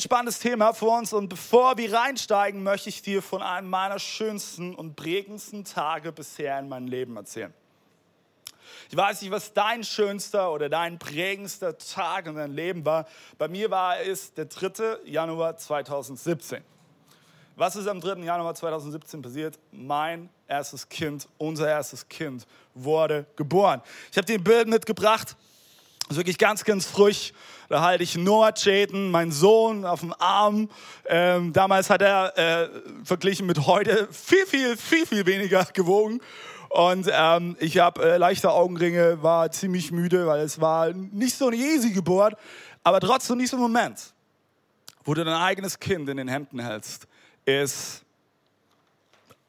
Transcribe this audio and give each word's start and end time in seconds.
spannendes 0.00 0.38
Thema 0.38 0.72
vor 0.72 0.98
uns 0.98 1.12
und 1.12 1.28
bevor 1.28 1.76
wir 1.76 1.92
reinsteigen, 1.92 2.62
möchte 2.62 2.88
ich 2.88 3.02
dir 3.02 3.22
von 3.22 3.42
einem 3.42 3.68
meiner 3.70 3.98
schönsten 3.98 4.74
und 4.74 4.96
prägendsten 4.96 5.64
Tage 5.64 6.12
bisher 6.12 6.58
in 6.58 6.68
meinem 6.68 6.88
Leben 6.88 7.16
erzählen. 7.16 7.52
Ich 8.90 8.96
weiß 8.96 9.22
nicht, 9.22 9.30
was 9.30 9.52
dein 9.52 9.84
schönster 9.84 10.52
oder 10.52 10.68
dein 10.68 10.98
prägendster 10.98 11.76
Tag 11.76 12.26
in 12.26 12.36
deinem 12.36 12.54
Leben 12.54 12.84
war. 12.84 13.06
Bei 13.38 13.48
mir 13.48 13.70
war 13.70 14.00
es 14.00 14.32
der 14.34 14.46
3. 14.46 14.98
Januar 15.04 15.56
2017. 15.56 16.62
Was 17.56 17.74
ist 17.74 17.88
am 17.88 18.00
3. 18.00 18.20
Januar 18.20 18.54
2017 18.54 19.22
passiert? 19.22 19.58
Mein 19.72 20.28
erstes 20.46 20.88
Kind, 20.88 21.26
unser 21.38 21.68
erstes 21.68 22.06
Kind 22.06 22.46
wurde 22.74 23.26
geboren. 23.34 23.80
Ich 24.10 24.16
habe 24.18 24.26
dir 24.26 24.34
ein 24.34 24.44
Bild 24.44 24.68
mitgebracht. 24.68 25.36
Ist 26.08 26.16
wirklich 26.16 26.38
ganz, 26.38 26.62
ganz 26.62 26.86
frisch. 26.86 27.32
Da 27.68 27.80
halte 27.80 28.04
ich 28.04 28.16
Noah 28.16 28.52
Jaden, 28.56 29.10
mein 29.10 29.32
Sohn, 29.32 29.84
auf 29.84 30.00
dem 30.00 30.14
Arm. 30.18 30.68
Ähm, 31.06 31.52
damals 31.52 31.90
hat 31.90 32.00
er 32.00 32.38
äh, 32.38 32.68
verglichen 33.02 33.44
mit 33.46 33.66
heute 33.66 34.06
viel, 34.12 34.46
viel, 34.46 34.76
viel, 34.76 35.04
viel 35.04 35.26
weniger 35.26 35.64
gewogen. 35.72 36.20
Und 36.68 37.08
ähm, 37.12 37.56
ich 37.58 37.78
habe 37.78 38.04
äh, 38.04 38.16
leichte 38.18 38.52
Augenringe, 38.52 39.20
war 39.22 39.50
ziemlich 39.50 39.90
müde, 39.90 40.26
weil 40.28 40.42
es 40.42 40.60
war 40.60 40.92
nicht 40.92 41.36
so 41.36 41.48
eine 41.48 41.56
easy 41.56 41.90
Geburt, 41.90 42.34
aber 42.84 43.00
trotzdem 43.00 43.40
ein 43.40 43.58
Moment, 43.58 44.14
wo 45.04 45.14
du 45.14 45.24
dein 45.24 45.34
eigenes 45.34 45.80
Kind 45.80 46.08
in 46.08 46.18
den 46.18 46.28
Händen 46.28 46.60
hältst, 46.60 47.08
ist 47.44 48.04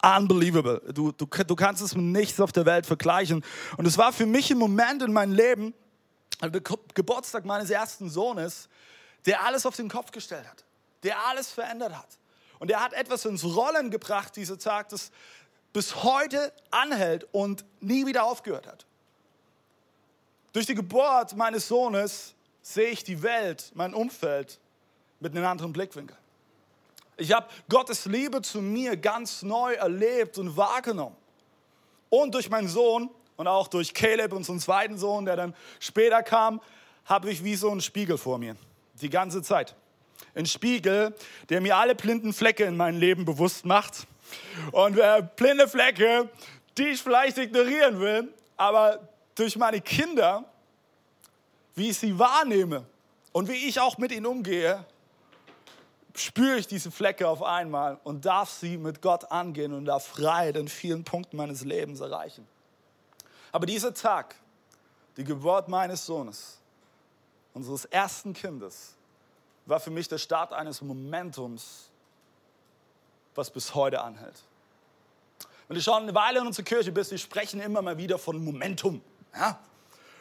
unbelievable. 0.02 0.80
Du, 0.92 1.12
du, 1.12 1.26
du 1.26 1.54
kannst 1.54 1.82
es 1.82 1.94
mit 1.94 2.04
nichts 2.04 2.40
auf 2.40 2.50
der 2.50 2.66
Welt 2.66 2.86
vergleichen. 2.86 3.44
Und 3.76 3.86
es 3.86 3.96
war 3.96 4.12
für 4.12 4.26
mich 4.26 4.50
ein 4.50 4.58
Moment 4.58 5.02
in 5.02 5.12
meinem 5.12 5.34
Leben, 5.34 5.74
der 6.40 6.50
Ge- 6.60 6.76
Geburtstag 6.94 7.44
meines 7.44 7.70
ersten 7.70 8.08
Sohnes, 8.10 8.68
der 9.26 9.44
alles 9.44 9.66
auf 9.66 9.76
den 9.76 9.88
Kopf 9.88 10.12
gestellt 10.12 10.48
hat, 10.48 10.64
der 11.02 11.18
alles 11.26 11.50
verändert 11.50 11.96
hat. 11.96 12.18
Und 12.58 12.70
er 12.70 12.82
hat 12.82 12.92
etwas 12.92 13.24
ins 13.24 13.44
Rollen 13.44 13.90
gebracht, 13.90 14.36
dieser 14.36 14.58
Tag, 14.58 14.88
das 14.88 15.10
bis 15.72 16.02
heute 16.02 16.52
anhält 16.70 17.26
und 17.32 17.64
nie 17.80 18.06
wieder 18.06 18.24
aufgehört 18.24 18.66
hat. 18.66 18.86
Durch 20.52 20.66
die 20.66 20.74
Geburt 20.74 21.36
meines 21.36 21.68
Sohnes 21.68 22.34
sehe 22.62 22.88
ich 22.88 23.04
die 23.04 23.22
Welt, 23.22 23.70
mein 23.74 23.94
Umfeld 23.94 24.58
mit 25.20 25.36
einem 25.36 25.46
anderen 25.46 25.72
Blickwinkel. 25.72 26.16
Ich 27.16 27.32
habe 27.32 27.48
Gottes 27.68 28.06
Liebe 28.06 28.42
zu 28.42 28.60
mir 28.60 28.96
ganz 28.96 29.42
neu 29.42 29.74
erlebt 29.74 30.38
und 30.38 30.56
wahrgenommen. 30.56 31.16
Und 32.10 32.34
durch 32.34 32.48
meinen 32.48 32.68
Sohn 32.68 33.10
und 33.38 33.46
auch 33.46 33.68
durch 33.68 33.94
Caleb, 33.94 34.32
unseren 34.32 34.58
zweiten 34.58 34.98
Sohn, 34.98 35.24
der 35.24 35.36
dann 35.36 35.54
später 35.78 36.22
kam, 36.24 36.60
habe 37.04 37.30
ich 37.30 37.42
wie 37.44 37.54
so 37.54 37.70
einen 37.70 37.80
Spiegel 37.80 38.18
vor 38.18 38.36
mir. 38.36 38.56
Die 38.94 39.08
ganze 39.08 39.42
Zeit. 39.42 39.76
Ein 40.34 40.44
Spiegel, 40.44 41.14
der 41.48 41.60
mir 41.60 41.76
alle 41.76 41.94
blinden 41.94 42.32
Flecke 42.32 42.64
in 42.64 42.76
meinem 42.76 42.98
Leben 42.98 43.24
bewusst 43.24 43.64
macht. 43.64 44.08
Und 44.72 44.98
äh, 44.98 45.22
blinde 45.36 45.68
Flecke, 45.68 46.28
die 46.76 46.88
ich 46.88 47.00
vielleicht 47.00 47.38
ignorieren 47.38 48.00
will, 48.00 48.28
aber 48.56 49.08
durch 49.36 49.56
meine 49.56 49.80
Kinder, 49.80 50.44
wie 51.76 51.90
ich 51.90 51.98
sie 51.98 52.18
wahrnehme 52.18 52.84
und 53.30 53.48
wie 53.48 53.68
ich 53.68 53.78
auch 53.78 53.98
mit 53.98 54.10
ihnen 54.10 54.26
umgehe, 54.26 54.84
spüre 56.16 56.56
ich 56.56 56.66
diese 56.66 56.90
Flecke 56.90 57.28
auf 57.28 57.44
einmal 57.44 58.00
und 58.02 58.26
darf 58.26 58.50
sie 58.50 58.76
mit 58.76 59.00
Gott 59.00 59.30
angehen 59.30 59.72
und 59.72 59.84
darf 59.84 60.08
Freiheit 60.08 60.56
in 60.56 60.66
vielen 60.66 61.04
Punkten 61.04 61.36
meines 61.36 61.64
Lebens 61.64 62.00
erreichen. 62.00 62.44
Aber 63.52 63.66
dieser 63.66 63.94
Tag, 63.94 64.34
die 65.16 65.24
Geburt 65.24 65.68
meines 65.68 66.04
Sohnes, 66.04 66.58
unseres 67.54 67.84
ersten 67.86 68.32
Kindes, 68.32 68.94
war 69.66 69.80
für 69.80 69.90
mich 69.90 70.08
der 70.08 70.18
Start 70.18 70.52
eines 70.52 70.80
Momentums, 70.80 71.90
was 73.34 73.50
bis 73.50 73.74
heute 73.74 74.00
anhält. 74.00 74.42
Wenn 75.68 75.76
du 75.76 75.82
schon 75.82 76.02
eine 76.02 76.14
Weile 76.14 76.40
in 76.40 76.46
unserer 76.46 76.64
Kirche 76.64 76.90
bist, 76.90 77.10
wir 77.10 77.18
sprechen 77.18 77.60
immer 77.60 77.82
mal 77.82 77.98
wieder 77.98 78.18
von 78.18 78.42
Momentum. 78.42 79.02
Ja? 79.34 79.58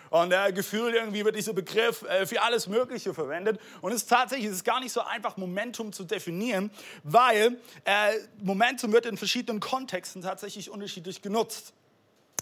Und 0.09 0.32
äh, 0.32 0.52
gefühlt 0.52 0.96
irgendwie 0.96 1.24
wird 1.24 1.36
dieser 1.36 1.54
Begriff 1.54 2.04
äh, 2.04 2.26
für 2.26 2.42
alles 2.42 2.68
Mögliche 2.68 3.14
verwendet. 3.14 3.59
Und 3.82 3.92
es 3.92 4.04
ist 4.04 4.09
tatsächlich 4.09 4.48
es 4.48 4.58
ist 4.58 4.64
gar 4.64 4.80
nicht 4.80 4.92
so 4.92 5.02
einfach, 5.02 5.38
Momentum 5.38 5.92
zu 5.94 6.04
definieren, 6.04 6.72
weil 7.04 7.59
äh, 7.86 8.14
Momentum 8.42 8.92
wird 8.92 9.06
in 9.06 9.18
verschiedenen 9.18 9.59
Kontexten 9.59 10.22
tatsächlich 10.22 10.70
unterschiedlich 10.70 11.22
genutzt. 11.22 11.74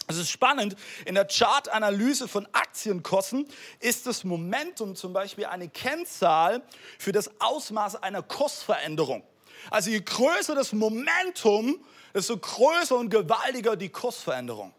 Es 0.08 0.18
ist 0.18 0.30
spannend, 0.30 0.76
in 1.04 1.16
der 1.16 1.26
Chartanalyse 1.26 2.28
von 2.28 2.46
Aktienkursen 2.52 3.46
ist 3.80 4.06
das 4.06 4.22
Momentum 4.22 4.94
zum 4.94 5.12
Beispiel 5.12 5.46
eine 5.46 5.68
Kennzahl 5.68 6.62
für 6.98 7.10
das 7.10 7.30
Ausmaß 7.40 8.02
einer 8.02 8.22
Kursveränderung. 8.22 9.24
Also 9.70 9.90
je 9.90 10.00
größer 10.00 10.54
das 10.54 10.72
Momentum, 10.72 11.84
desto 12.14 12.36
größer 12.36 12.96
und 12.96 13.10
gewaltiger 13.10 13.74
die 13.74 13.88
Kursveränderung. 13.88 14.72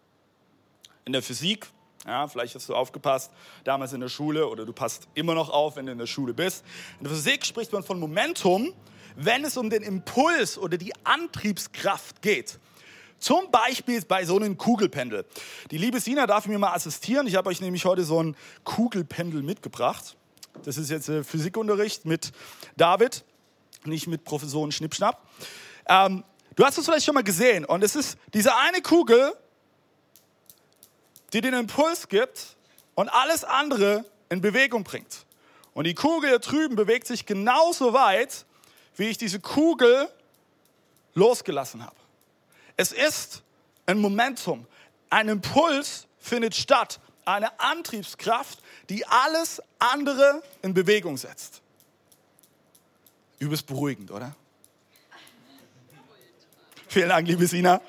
In 1.03 1.11
der 1.13 1.21
Physik, 1.21 1.67
ja, 2.05 2.27
vielleicht 2.27 2.55
hast 2.55 2.69
du 2.69 2.75
aufgepasst, 2.75 3.31
damals 3.65 3.91
in 3.91 3.99
der 3.99 4.09
Schule 4.09 4.47
oder 4.47 4.65
du 4.65 4.71
passt 4.71 5.09
immer 5.13 5.33
noch 5.33 5.49
auf, 5.49 5.75
wenn 5.75 5.87
du 5.87 5.91
in 5.91 5.97
der 5.97 6.07
Schule 6.07 6.33
bist. 6.33 6.63
In 6.99 7.03
der 7.03 7.13
Physik 7.13 7.45
spricht 7.45 7.73
man 7.73 7.83
von 7.83 7.99
Momentum, 7.99 8.73
wenn 9.17 9.43
es 9.43 9.57
um 9.57 9.69
den 9.69 9.83
Impuls 9.83 10.57
oder 10.57 10.77
die 10.77 10.93
Antriebskraft 11.03 12.21
geht. 12.21 12.59
Zum 13.19 13.49
Beispiel 13.49 14.01
bei 14.05 14.25
so 14.25 14.35
einem 14.35 14.57
Kugelpendel. 14.57 15.25
Die 15.71 15.77
liebe 15.77 15.99
Sina 15.99 16.27
darf 16.27 16.45
mir 16.45 16.59
mal 16.59 16.73
assistieren. 16.73 17.25
Ich 17.27 17.35
habe 17.35 17.49
euch 17.49 17.61
nämlich 17.61 17.85
heute 17.85 18.03
so 18.03 18.21
ein 18.21 18.35
Kugelpendel 18.63 19.41
mitgebracht. 19.41 20.15
Das 20.63 20.77
ist 20.77 20.89
jetzt 20.89 21.09
äh, 21.09 21.23
Physikunterricht 21.23 22.05
mit 22.05 22.31
David, 22.75 23.23
nicht 23.85 24.07
mit 24.07 24.23
Professoren 24.23 24.71
Schnippschnapp. 24.71 25.21
Ähm, 25.87 26.23
du 26.55 26.63
hast 26.63 26.77
es 26.77 26.85
vielleicht 26.85 27.05
schon 27.05 27.15
mal 27.15 27.23
gesehen. 27.23 27.65
Und 27.65 27.83
es 27.83 27.95
ist 27.95 28.17
diese 28.33 28.55
eine 28.55 28.81
Kugel, 28.81 29.33
die 31.33 31.41
den 31.41 31.53
Impuls 31.53 32.07
gibt 32.07 32.55
und 32.95 33.09
alles 33.09 33.43
andere 33.43 34.05
in 34.29 34.41
Bewegung 34.41 34.83
bringt. 34.83 35.25
Und 35.73 35.85
die 35.85 35.93
Kugel 35.93 36.29
hier 36.29 36.39
drüben 36.39 36.75
bewegt 36.75 37.07
sich 37.07 37.25
genauso 37.25 37.93
weit, 37.93 38.45
wie 38.95 39.05
ich 39.05 39.17
diese 39.17 39.39
Kugel 39.39 40.07
losgelassen 41.13 41.83
habe. 41.85 41.95
Es 42.77 42.91
ist 42.91 43.41
ein 43.87 43.97
Momentum. 43.99 44.67
Ein 45.09 45.29
Impuls 45.29 46.07
findet 46.19 46.55
statt. 46.55 46.99
Eine 47.25 47.59
Antriebskraft, 47.59 48.59
die 48.89 49.05
alles 49.05 49.61
andere 49.79 50.41
in 50.61 50.73
Bewegung 50.73 51.17
setzt. 51.17 51.61
Übelst 53.39 53.65
beruhigend, 53.65 54.11
oder? 54.11 54.33
Vielen 56.87 57.09
Dank, 57.09 57.27
liebe 57.27 57.45
Sina. 57.47 57.81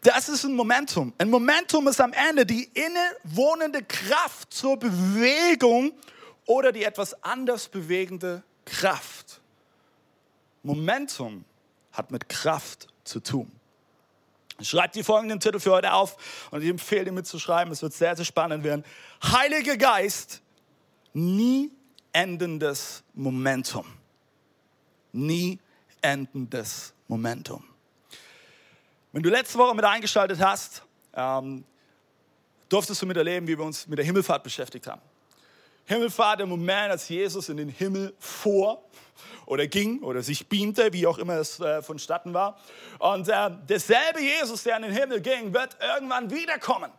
Das 0.00 0.28
ist 0.28 0.44
ein 0.44 0.54
Momentum. 0.54 1.12
Ein 1.18 1.30
Momentum 1.30 1.86
ist 1.88 2.00
am 2.00 2.12
Ende 2.12 2.46
die 2.46 2.64
innewohnende 2.64 3.82
Kraft 3.84 4.52
zur 4.52 4.78
Bewegung 4.78 5.92
oder 6.46 6.72
die 6.72 6.84
etwas 6.84 7.22
anders 7.22 7.68
bewegende 7.68 8.42
Kraft. 8.64 9.40
Momentum 10.62 11.44
hat 11.98 12.10
mit 12.10 12.28
Kraft 12.28 12.86
zu 13.04 13.20
tun. 13.20 13.50
Schreibt 14.60 14.94
die 14.94 15.04
folgenden 15.04 15.38
Titel 15.38 15.60
für 15.60 15.72
heute 15.72 15.92
auf 15.92 16.48
und 16.50 16.62
ich 16.62 16.68
empfehle 16.68 17.06
dir 17.06 17.12
mitzuschreiben. 17.12 17.72
Es 17.72 17.82
wird 17.82 17.92
sehr, 17.92 18.16
sehr 18.16 18.24
spannend 18.24 18.64
werden. 18.64 18.84
Heiliger 19.22 19.76
Geist, 19.76 20.40
nie 21.12 21.70
endendes 22.12 23.02
Momentum. 23.14 23.86
Nie 25.12 25.58
endendes 26.00 26.92
Momentum. 27.06 27.62
Wenn 29.12 29.22
du 29.22 29.30
letzte 29.30 29.58
Woche 29.58 29.74
mit 29.74 29.84
eingeschaltet 29.84 30.40
hast, 30.40 30.82
ähm, 31.14 31.64
durftest 32.68 33.00
du 33.00 33.06
miterleben, 33.06 33.48
wie 33.48 33.56
wir 33.56 33.64
uns 33.64 33.86
mit 33.86 33.98
der 33.98 34.04
Himmelfahrt 34.04 34.42
beschäftigt 34.42 34.86
haben. 34.86 35.00
Himmelfahrt, 35.84 36.40
der 36.40 36.46
Moment, 36.46 36.90
als 36.90 37.08
Jesus 37.08 37.48
in 37.48 37.56
den 37.56 37.68
Himmel 37.68 38.14
fuhr 38.18 38.82
oder 39.46 39.66
ging 39.66 40.02
oder 40.02 40.22
sich 40.22 40.48
beamte, 40.48 40.92
wie 40.92 41.06
auch 41.06 41.18
immer 41.18 41.34
es 41.34 41.60
äh, 41.60 41.82
vonstatten 41.82 42.34
war. 42.34 42.58
Und 42.98 43.28
äh, 43.28 43.50
derselbe 43.68 44.20
Jesus, 44.20 44.62
der 44.62 44.76
in 44.76 44.82
den 44.82 44.92
Himmel 44.92 45.20
ging, 45.20 45.52
wird 45.52 45.76
irgendwann 45.80 46.30
wiederkommen. 46.30 46.90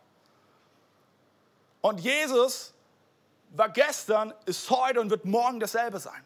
Und 1.80 2.00
Jesus 2.00 2.74
war 3.50 3.68
gestern, 3.68 4.32
ist 4.46 4.68
heute 4.70 5.00
und 5.00 5.10
wird 5.10 5.24
morgen 5.24 5.60
dasselbe 5.60 5.98
sein. 5.98 6.24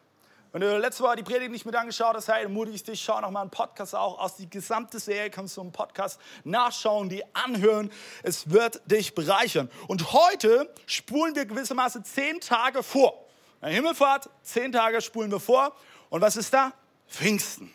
Wenn 0.55 0.61
du 0.61 0.77
letzte 0.77 1.03
Woche 1.03 1.17
die 1.17 1.23
Predigt 1.23 1.51
nicht 1.51 1.65
mit 1.65 1.75
angeschaut 1.75 2.15
hast, 2.15 2.29
hey, 2.29 2.47
ich 2.71 2.83
dich, 2.83 3.01
schau 3.01 3.19
noch 3.19 3.29
mal 3.29 3.41
einen 3.41 3.49
Podcast 3.49 3.93
auch 3.93 4.17
aus. 4.19 4.37
Die 4.37 4.49
gesamte 4.49 4.99
Serie 4.99 5.29
kannst 5.29 5.57
du 5.57 5.61
im 5.61 5.73
Podcast 5.73 6.17
nachschauen, 6.45 7.09
die 7.09 7.25
anhören. 7.35 7.91
Es 8.23 8.49
wird 8.49 8.81
dich 8.89 9.13
bereichern. 9.13 9.69
Und 9.89 10.13
heute 10.13 10.73
spulen 10.85 11.35
wir 11.35 11.45
gewissermaßen 11.45 12.05
zehn 12.05 12.39
Tage 12.39 12.83
vor. 12.83 13.24
Eine 13.61 13.75
Himmelfahrt, 13.75 14.29
zehn 14.43 14.71
Tage 14.71 15.01
spulen 15.01 15.31
wir 15.31 15.39
vor. 15.39 15.75
Und 16.09 16.21
was 16.21 16.35
ist 16.35 16.53
da? 16.53 16.73
Pfingsten. 17.07 17.71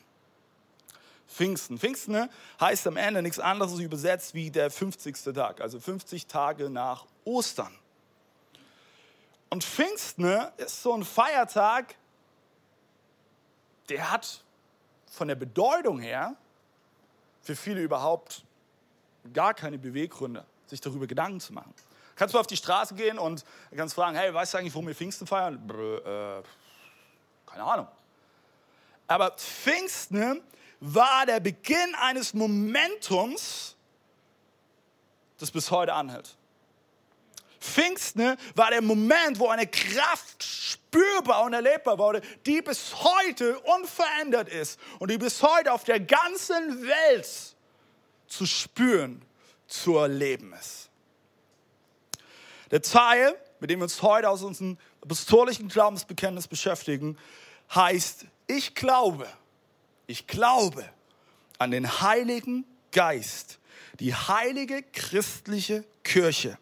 Pfingsten. 1.27 1.79
Pfingsten 1.79 2.13
ne, 2.13 2.31
heißt 2.61 2.87
am 2.87 2.97
Ende 2.97 3.23
nichts 3.23 3.39
anderes 3.39 3.79
übersetzt 3.79 4.35
wie 4.35 4.51
der 4.51 4.71
50. 4.71 5.35
Tag, 5.35 5.61
also 5.61 5.81
50 5.81 6.27
Tage 6.27 6.69
nach 6.69 7.07
Ostern. 7.25 7.75
Und 9.49 9.65
Pfingsten 9.65 10.23
ne, 10.25 10.53
ist 10.59 10.83
so 10.83 10.95
ein 10.95 11.05
Feiertag, 11.05 11.95
der 13.89 14.11
hat 14.11 14.45
von 15.11 15.29
der 15.29 15.35
Bedeutung 15.35 15.99
her 16.01 16.37
für 17.43 17.57
viele 17.57 17.83
überhaupt 17.83 18.45
gar 19.33 19.55
keine 19.55 19.79
Beweggründe, 19.79 20.45
sich 20.67 20.81
darüber 20.81 21.07
Gedanken 21.07 21.41
zu 21.41 21.53
machen. 21.53 21.75
Kannst 22.21 22.35
du 22.35 22.39
auf 22.39 22.47
die 22.47 22.59
Straße 22.59 22.95
gehen 22.97 23.19
und 23.19 23.47
kannst 23.75 23.95
fragen, 23.95 24.15
hey, 24.15 24.35
weißt 24.35 24.53
du 24.53 24.59
eigentlich, 24.59 24.75
warum 24.75 24.87
wir 24.87 24.95
Pfingsten 24.95 25.27
feiern? 25.27 25.59
Brr, 25.67 26.41
äh, 26.41 26.43
keine 27.47 27.65
Ahnung. 27.65 27.89
Aber 29.07 29.31
Pfingsten 29.31 30.43
war 30.81 31.25
der 31.25 31.41
Beginn 31.41 31.95
eines 31.99 32.35
Momentums, 32.35 33.75
das 35.39 35.51
bis 35.51 35.71
heute 35.71 35.95
anhält. 35.95 36.37
Pfingsten 37.59 38.37
war 38.55 38.69
der 38.69 38.83
Moment, 38.83 39.39
wo 39.39 39.49
eine 39.49 39.67
Kraft 39.67 40.43
spürbar 40.43 41.45
und 41.45 41.55
erlebbar 41.55 41.97
wurde, 41.97 42.21
die 42.45 42.61
bis 42.61 42.97
heute 43.03 43.59
unverändert 43.61 44.51
ist 44.51 44.79
und 44.99 45.11
die 45.11 45.17
bis 45.17 45.43
heute 45.43 45.73
auf 45.73 45.85
der 45.85 46.01
ganzen 46.01 46.87
Welt 46.87 47.57
zu 48.27 48.45
spüren, 48.45 49.25
zu 49.67 49.97
erleben 49.97 50.53
ist. 50.53 50.90
Der 52.71 52.83
Teil, 52.83 53.37
mit 53.59 53.71
dem 53.71 53.81
wir 53.81 53.85
uns 53.85 54.03
heute 54.03 54.29
aus 54.29 54.43
unserem 54.43 54.79
apostolischen 55.03 55.69
Glaubensbekenntnis 55.69 56.47
beschäftigen, 56.47 57.17
heißt, 57.75 58.27
ich 58.47 58.75
glaube, 58.75 59.27
ich 60.07 60.27
glaube 60.27 60.89
an 61.59 61.71
den 61.71 62.01
Heiligen 62.01 62.65
Geist, 62.93 63.59
die 63.99 64.15
heilige 64.15 64.83
christliche 64.83 65.85
Kirche 66.03 66.59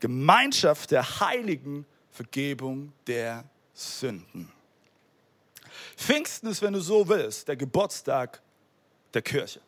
Gemeinschaft 0.00 0.90
der 0.90 1.20
Heiligen, 1.20 1.86
Vergebung 2.10 2.92
der 3.06 3.44
Sünden. 3.74 4.50
Pfingsten 5.96 6.48
ist, 6.48 6.62
wenn 6.62 6.72
du 6.72 6.80
so 6.80 7.06
willst, 7.08 7.46
der 7.48 7.56
Geburtstag 7.56 8.40
der 9.14 9.22
Kirche. 9.22 9.60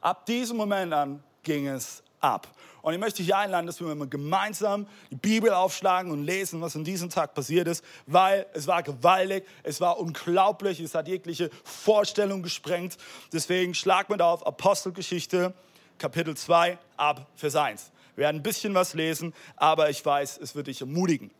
Ab 0.00 0.26
diesem 0.26 0.56
Moment 0.56 0.92
an 0.92 1.22
ging 1.42 1.66
es 1.66 2.02
ab. 2.22 2.48
Und 2.82 2.94
ich 2.94 2.98
möchte 2.98 3.22
dich 3.22 3.34
einladen, 3.34 3.66
dass 3.66 3.80
wir 3.80 3.94
mal 3.94 4.08
gemeinsam 4.08 4.86
die 5.10 5.16
Bibel 5.16 5.50
aufschlagen 5.50 6.10
und 6.10 6.24
lesen, 6.24 6.60
was 6.60 6.74
an 6.74 6.82
diesem 6.82 7.10
Tag 7.10 7.32
passiert 7.32 7.68
ist, 7.68 7.84
weil 8.06 8.46
es 8.54 8.66
war 8.66 8.82
gewaltig, 8.82 9.46
es 9.62 9.80
war 9.80 9.98
unglaublich, 9.98 10.80
es 10.80 10.94
hat 10.94 11.06
jegliche 11.06 11.50
Vorstellung 11.62 12.42
gesprengt. 12.42 12.96
Deswegen 13.32 13.74
schlag 13.74 14.08
da 14.08 14.32
auf 14.32 14.44
Apostelgeschichte, 14.44 15.54
Kapitel 15.98 16.36
2, 16.36 16.76
ab 16.96 17.28
Vers 17.36 17.54
1. 17.54 17.92
Wir 18.16 18.24
werden 18.24 18.38
ein 18.38 18.42
bisschen 18.42 18.74
was 18.74 18.94
lesen, 18.94 19.32
aber 19.56 19.88
ich 19.88 20.04
weiß, 20.04 20.38
es 20.38 20.56
wird 20.56 20.66
dich 20.66 20.80
ermutigen. 20.80 21.30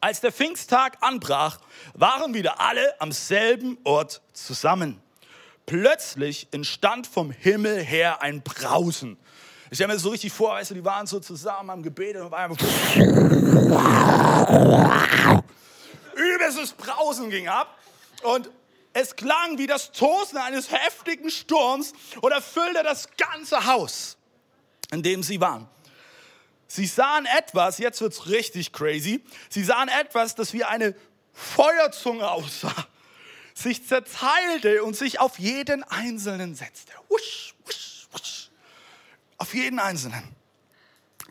Als 0.00 0.20
der 0.20 0.32
Pfingsttag 0.32 0.98
anbrach, 1.00 1.58
waren 1.94 2.34
wieder 2.34 2.60
alle 2.60 3.00
am 3.00 3.12
selben 3.12 3.78
Ort 3.84 4.20
zusammen. 4.32 5.00
Plötzlich 5.64 6.48
entstand 6.52 7.06
vom 7.06 7.30
Himmel 7.30 7.82
her 7.82 8.20
ein 8.20 8.42
Brausen. 8.42 9.16
Ich 9.70 9.76
stelle 9.76 9.88
mir 9.88 9.94
das 9.94 10.02
so 10.02 10.10
richtig 10.10 10.32
vor, 10.32 10.52
weißt 10.52 10.70
du, 10.70 10.74
die 10.74 10.84
waren 10.84 11.06
so 11.06 11.18
zusammen 11.18 11.70
am 11.70 11.82
Gebet 11.82 12.16
und 12.16 12.22
auf 12.22 12.32
einmal 12.32 12.56
übelstes 16.14 16.72
Brausen 16.72 17.30
ging 17.30 17.48
ab 17.48 17.76
und 18.22 18.50
es 18.92 19.16
klang 19.16 19.58
wie 19.58 19.66
das 19.66 19.92
Tosen 19.92 20.38
eines 20.38 20.70
heftigen 20.70 21.30
Sturms 21.30 21.92
und 22.20 22.32
erfüllte 22.32 22.82
das 22.82 23.08
ganze 23.16 23.66
Haus, 23.66 24.16
in 24.90 25.02
dem 25.02 25.22
sie 25.22 25.40
waren. 25.40 25.68
Sie 26.68 26.86
sahen 26.86 27.26
etwas, 27.36 27.78
jetzt 27.78 28.00
wird 28.00 28.12
es 28.12 28.28
richtig 28.28 28.72
crazy, 28.72 29.22
sie 29.50 29.64
sahen 29.64 29.88
etwas, 29.88 30.34
das 30.34 30.52
wie 30.52 30.64
eine 30.64 30.94
Feuerzunge 31.32 32.28
aussah, 32.28 32.86
sich 33.54 33.86
zerteilte 33.86 34.82
und 34.82 34.96
sich 34.96 35.20
auf 35.20 35.38
jeden 35.38 35.82
Einzelnen 35.84 36.54
setzte. 36.54 36.92
Wusch, 37.08 37.54
wusch. 37.64 37.85
Auf 39.38 39.54
jeden 39.54 39.78
Einzelnen. 39.78 40.22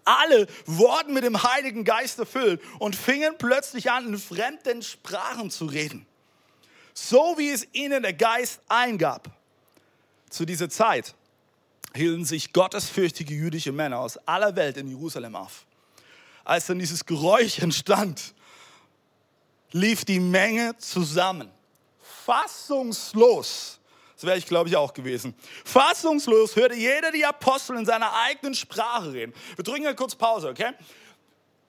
Alle 0.04 0.48
wurden 0.66 1.13
mit 1.13 1.24
dem 1.24 1.42
Heiligen 1.42 1.84
Geist 1.84 2.19
erfüllt 2.19 2.62
und 2.80 2.96
fingen 2.96 3.36
plötzlich 3.38 3.90
an, 3.90 4.07
in 4.07 4.19
fremden 4.19 4.84
Sprachen 4.84 5.50
zu 5.50 5.66
reden. 5.66 6.06
So 6.94 7.36
wie 7.38 7.50
es 7.50 7.68
ihnen 7.74 8.04
der 8.04 8.13
Geist 8.13 8.62
eingab. 8.68 9.30
Zu 10.30 10.46
dieser 10.46 10.69
Zeit 10.69 11.16
hielten 11.96 12.25
sich 12.25 12.54
gottesfürchtige 12.54 13.34
jüdische 13.34 13.72
Männer 13.72 14.00
aus 14.00 14.18
aller 14.28 14.56
Welt 14.56 14.78
in 14.78 14.88
Jerusalem 14.88 15.36
auf. 15.36 15.66
Als 16.44 16.68
dann 16.68 16.78
dieses 16.78 17.06
Geräusch 17.06 17.60
entstand, 17.60 18.36
lief 19.72 20.06
die 20.06 20.19
Menge 20.19 20.78
zusammen, 20.78 21.50
fassungslos. 22.25 23.80
Das 24.16 24.24
wäre 24.24 24.38
ich, 24.38 24.46
glaube 24.46 24.70
ich, 24.70 24.76
auch 24.76 24.94
gewesen. 24.94 25.36
Fassungslos 25.66 26.56
hörte 26.56 26.76
jeder 26.76 27.12
die 27.12 27.26
Apostel 27.26 27.78
in 27.78 27.86
seiner 27.86 28.14
eigenen 28.14 28.56
Sprache 28.56 29.12
reden. 29.12 29.34
Wir 29.56 29.64
drücken 29.64 29.82
hier 29.82 29.94
kurz 29.94 30.16
Pause, 30.16 30.50
okay? 30.50 30.72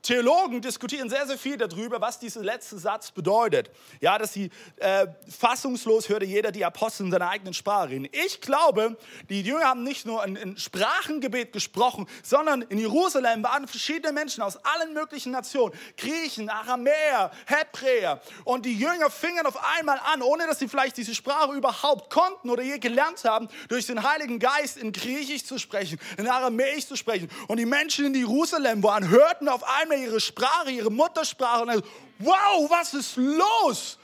Theologen 0.06 0.60
diskutieren 0.60 1.10
sehr, 1.10 1.26
sehr 1.26 1.36
viel 1.36 1.56
darüber, 1.56 2.00
was 2.00 2.20
dieser 2.20 2.40
letzte 2.40 2.78
Satz 2.78 3.10
bedeutet. 3.10 3.72
Ja, 4.00 4.18
dass 4.18 4.32
sie 4.32 4.50
äh, 4.76 5.08
fassungslos 5.28 6.08
hörte 6.08 6.24
jeder 6.24 6.52
die 6.52 6.64
Apostel 6.64 7.06
in 7.06 7.10
seiner 7.10 7.28
eigenen 7.28 7.54
Sprache 7.54 7.90
reden. 7.90 8.08
Ich 8.12 8.40
glaube, 8.40 8.96
die 9.28 9.42
Jünger 9.42 9.64
haben 9.64 9.82
nicht 9.82 10.06
nur 10.06 10.22
ein, 10.22 10.36
ein 10.36 10.56
Sprachengebet 10.58 11.52
gesprochen, 11.52 12.06
sondern 12.22 12.62
in 12.62 12.78
Jerusalem 12.78 13.42
waren 13.42 13.66
verschiedene 13.66 14.12
Menschen 14.12 14.44
aus 14.44 14.56
allen 14.64 14.94
möglichen 14.94 15.32
Nationen. 15.32 15.74
Griechen, 15.96 16.50
Aramäer, 16.50 17.32
Hebräer. 17.46 18.20
Und 18.44 18.64
die 18.64 18.78
Jünger 18.78 19.10
fingen 19.10 19.44
auf 19.44 19.58
einmal 19.76 20.00
an, 20.12 20.22
ohne 20.22 20.46
dass 20.46 20.60
sie 20.60 20.68
vielleicht 20.68 20.98
diese 20.98 21.16
Sprache 21.16 21.52
überhaupt 21.52 22.10
konnten 22.10 22.48
oder 22.48 22.62
je 22.62 22.78
gelernt 22.78 23.24
haben, 23.24 23.48
durch 23.68 23.86
den 23.86 24.08
Heiligen 24.08 24.38
Geist 24.38 24.76
in 24.76 24.92
Griechisch 24.92 25.44
zu 25.44 25.58
sprechen, 25.58 25.98
in 26.16 26.28
Aramäisch 26.28 26.86
zu 26.86 26.94
sprechen. 26.94 27.28
Und 27.48 27.56
die 27.56 27.66
Menschen 27.66 28.06
in 28.06 28.14
Jerusalem 28.14 28.84
waren, 28.84 29.08
hörten 29.08 29.48
auf 29.48 29.64
einmal 29.64 29.95
ihre 29.96 30.20
Sprache, 30.20 30.70
ihre 30.70 30.90
Muttersprache 30.90 31.62
und 31.62 31.68
dann, 31.68 31.82
wow, 32.18 32.70
was 32.70 32.94
ist 32.94 33.16
los? 33.16 33.98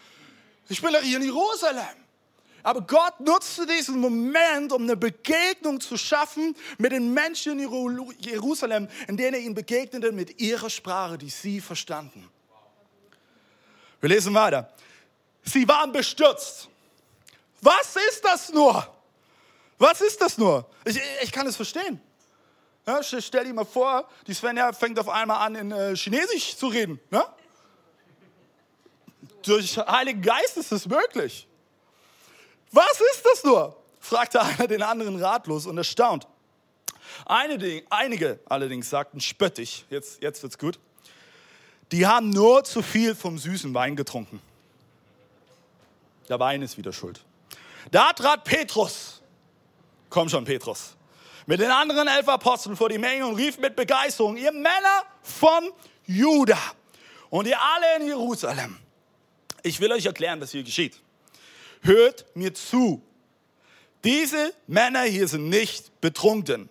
Ich 0.69 0.81
bin 0.81 0.93
doch 0.93 1.01
hier 1.01 1.19
in 1.19 1.25
Jerusalem. 1.25 2.03
Aber 2.63 2.81
Gott 2.83 3.19
nutzte 3.19 3.67
diesen 3.67 3.99
Moment, 3.99 4.73
um 4.73 4.83
eine 4.83 4.97
Begegnung 4.97 5.81
zu 5.81 5.97
schaffen 5.97 6.55
mit 6.79 6.93
den 6.93 7.13
Menschen 7.13 7.59
in 7.59 8.15
Jerusalem, 8.19 8.89
in 9.09 9.17
denen 9.17 9.35
er 9.35 9.41
ihnen 9.41 9.55
begegnete 9.55 10.13
mit 10.13 10.41
ihrer 10.41 10.71
Sprache, 10.71 11.19
die 11.19 11.31
sie 11.31 11.61
verstanden. 11.61 12.29
Wir 14.01 14.09
lesen 14.09 14.33
weiter. 14.35 14.73
Sie 15.43 15.67
waren 15.67 15.91
bestürzt. 15.91 16.69
Was 17.61 17.97
ist 17.97 18.25
das 18.25 18.53
nur? 18.53 18.87
Was 19.79 20.01
ist 20.01 20.21
das 20.21 20.39
nur? 20.39 20.69
Ich, 20.85 21.01
ich 21.23 21.33
kann 21.33 21.47
es 21.47 21.57
verstehen. 21.57 22.01
Ja, 22.87 23.01
stell 23.03 23.45
dir 23.45 23.55
mal 23.55 23.65
vor, 23.65 24.09
die 24.27 24.35
Svenja 24.35 24.73
fängt 24.73 24.99
auf 24.99 25.09
einmal 25.09 25.47
an, 25.47 25.55
in 25.55 25.71
äh, 25.71 25.95
Chinesisch 25.95 26.57
zu 26.57 26.67
reden. 26.67 26.99
Ne? 27.11 27.25
Durch 29.43 29.79
Heiligen 29.79 30.21
Geist 30.21 30.57
ist 30.57 30.73
es 30.73 30.87
möglich. 30.87 31.47
Was 32.73 33.01
ist 33.15 33.25
das 33.25 33.45
nur? 33.45 33.77
fragte 34.01 34.43
einer 34.43 34.67
den 34.67 34.83
anderen 34.83 35.23
ratlos 35.23 35.67
und 35.67 35.79
erstaunt. 35.79 36.27
Einige, 37.25 38.41
allerdings 38.49 38.91
sagten 38.91 39.21
spöttisch, 39.21 39.85
jetzt, 39.91 40.21
jetzt 40.21 40.43
wird's 40.43 40.59
gut, 40.59 40.81
die 41.93 42.07
haben 42.07 42.31
nur 42.31 42.65
zu 42.65 42.83
viel 42.83 43.15
vom 43.15 43.39
süßen 43.39 43.73
Wein 43.75 43.95
getrunken. 43.95 44.41
Der 46.29 46.41
Wein 46.41 46.63
ist 46.63 46.79
wieder 46.79 46.93
schuld. 46.93 47.21
Da 47.93 48.13
trat 48.13 48.43
Petrus. 48.43 49.23
Komm 50.09 50.29
schon, 50.29 50.45
Petrus 50.45 50.97
mit 51.47 51.61
den 51.61 51.71
anderen 51.71 52.09
elf 52.09 52.29
Aposteln 52.29 52.77
vor 52.77 52.89
die 52.89 52.99
Menge 52.99 53.27
und 53.27 53.37
rief 53.37 53.59
mit 53.59 53.77
Begeisterung, 53.77 54.37
ihr 54.37 54.53
Männer 54.53 55.05
von 55.23 55.71
Juda 56.07 56.59
und 57.31 57.47
ihr 57.47 57.59
alle 57.61 58.01
in 58.01 58.07
Jerusalem. 58.09 58.77
Ich 59.63 59.81
will 59.81 59.93
euch 59.93 60.07
erklären, 60.07 60.41
was 60.41 60.51
hier 60.51 60.63
geschieht. 60.63 61.01
Hört 61.83 62.27
mir 62.35 62.55
zu. 62.55 63.03
Diese 64.05 64.53
Männer 64.67 65.03
hier 65.03 65.29
sind 65.29 65.49
nicht 65.49 66.01
betrunken. 66.01 66.69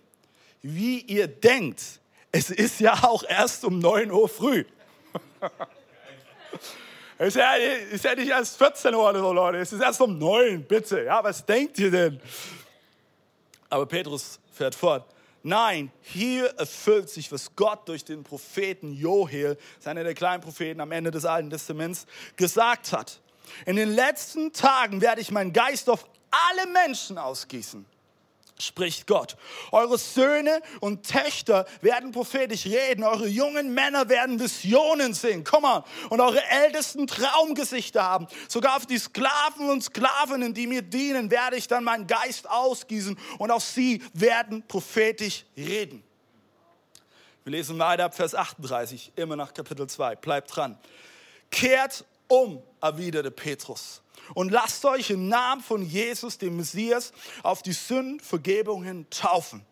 Wie 0.62 1.00
ihr 1.00 1.28
denkt, 1.28 1.82
es 2.32 2.50
ist 2.50 2.80
ja 2.80 2.94
auch 3.04 3.24
erst 3.24 3.66
um 3.66 3.80
9 3.80 4.12
Uhr 4.12 4.30
früh. 4.30 4.66
ja, 7.20 7.54
ist 7.56 8.04
ja 8.04 8.16
nicht 8.16 8.30
erst 8.30 8.58
14 8.58 8.94
Uhr 8.94 9.10
oder 9.10 9.20
so, 9.20 9.34
Leute. 9.34 9.58
Es 9.60 9.74
ist 9.74 9.82
erst 9.82 10.02
um 10.02 10.18
9, 10.18 10.64
bitte. 10.64 11.04
Ja, 11.04 11.24
was 11.24 11.46
denkt 11.46 11.80
ihr 11.80 11.92
denn? 11.92 12.22
Aber 13.70 13.86
Petrus 13.86 14.41
fährt 14.52 14.76
fort. 14.76 15.06
Nein, 15.44 15.92
hier 16.02 16.48
erfüllt 16.58 17.10
sich, 17.10 17.32
was 17.32 17.56
Gott 17.56 17.88
durch 17.88 18.06
den 18.06 18.24
Propheten 18.24 18.94
Joel, 18.94 19.58
einer 19.84 20.04
der 20.04 20.14
kleinen 20.14 20.42
Propheten 20.42 20.80
am 20.82 20.92
Ende 20.92 21.10
des 21.10 21.26
Alten 21.26 21.50
Testaments, 21.50 22.06
gesagt 22.36 22.94
hat. 22.94 23.20
In 23.66 23.76
den 23.76 23.90
letzten 23.90 24.54
Tagen 24.54 25.02
werde 25.02 25.22
ich 25.22 25.32
meinen 25.32 25.52
Geist 25.52 25.90
auf 25.90 26.06
alle 26.30 26.72
Menschen 26.72 27.18
ausgießen 27.18 27.86
spricht 28.62 29.08
Gott. 29.08 29.36
Eure 29.72 29.98
Söhne 29.98 30.62
und 30.80 31.08
Töchter 31.08 31.66
werden 31.82 32.12
prophetisch 32.12 32.66
reden. 32.66 33.04
Eure 33.04 33.28
jungen 33.28 33.74
Männer 33.74 34.10
werden 34.10 34.40
Visionen 34.40 35.14
sehen. 35.14 35.44
Komm 35.44 35.64
mal. 35.64 35.84
Und 36.10 36.22
eure 36.22 36.44
Ältesten 36.46 37.08
Traumgesichter 37.08 38.04
haben. 38.04 38.28
Sogar 38.48 38.78
auf 38.78 38.86
die 38.86 38.98
Sklaven 38.98 39.70
und 39.70 39.84
Sklavinnen, 39.84 40.54
die 40.54 40.68
mir 40.68 40.82
dienen, 40.82 41.32
werde 41.32 41.58
ich 41.58 41.68
dann 41.68 41.84
meinen 41.84 42.08
Geist 42.08 42.50
ausgießen. 42.50 43.18
Und 43.38 43.52
auch 43.52 43.62
sie 43.62 44.04
werden 44.14 44.64
prophetisch 44.68 45.46
reden. 45.58 46.04
Wir 47.44 47.52
lesen 47.52 47.80
weiter 47.80 48.06
ab 48.06 48.16
Vers 48.16 48.36
38, 48.36 49.14
immer 49.16 49.36
nach 49.36 49.54
Kapitel 49.54 49.88
2. 49.88 50.16
Bleibt 50.18 50.56
dran. 50.56 50.78
Kehrt 51.50 52.06
um, 52.28 52.62
erwiderte 52.80 53.32
Petrus 53.32 54.02
und 54.34 54.52
lasst 54.52 54.84
euch 54.86 55.10
im 55.10 55.28
Namen 55.28 55.62
von 55.62 55.82
Jesus, 55.82 56.38
dem 56.38 56.58
Messias, 56.58 57.12
auf 57.44 57.62
die 57.62 57.74
Sündenvergebung 57.74 59.06
taufen. 59.10 59.66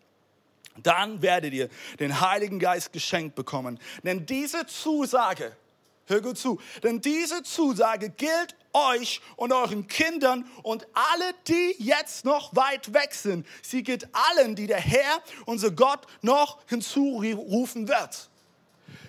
Dann 0.76 1.20
werdet 1.22 1.52
ihr 1.52 1.68
den 1.98 2.20
Heiligen 2.20 2.58
Geist 2.58 2.92
geschenkt 2.92 3.34
bekommen. 3.34 3.78
Denn 4.02 4.24
diese 4.26 4.66
Zusage, 4.66 5.56
hör 6.06 6.20
gut 6.20 6.38
zu, 6.38 6.60
denn 6.82 7.00
diese 7.00 7.42
Zusage 7.42 8.10
gilt 8.10 8.54
euch 8.72 9.20
und 9.36 9.52
euren 9.52 9.88
Kindern 9.88 10.48
und 10.62 10.86
alle, 10.92 11.34
die 11.48 11.74
jetzt 11.78 12.24
noch 12.24 12.54
weit 12.54 12.94
weg 12.94 13.14
sind. 13.14 13.46
Sie 13.62 13.82
gilt 13.82 14.08
allen, 14.12 14.54
die 14.54 14.66
der 14.66 14.80
Herr, 14.80 15.22
unser 15.44 15.70
Gott, 15.70 16.06
noch 16.22 16.58
hinzurufen 16.66 17.88
wird. 17.88 18.29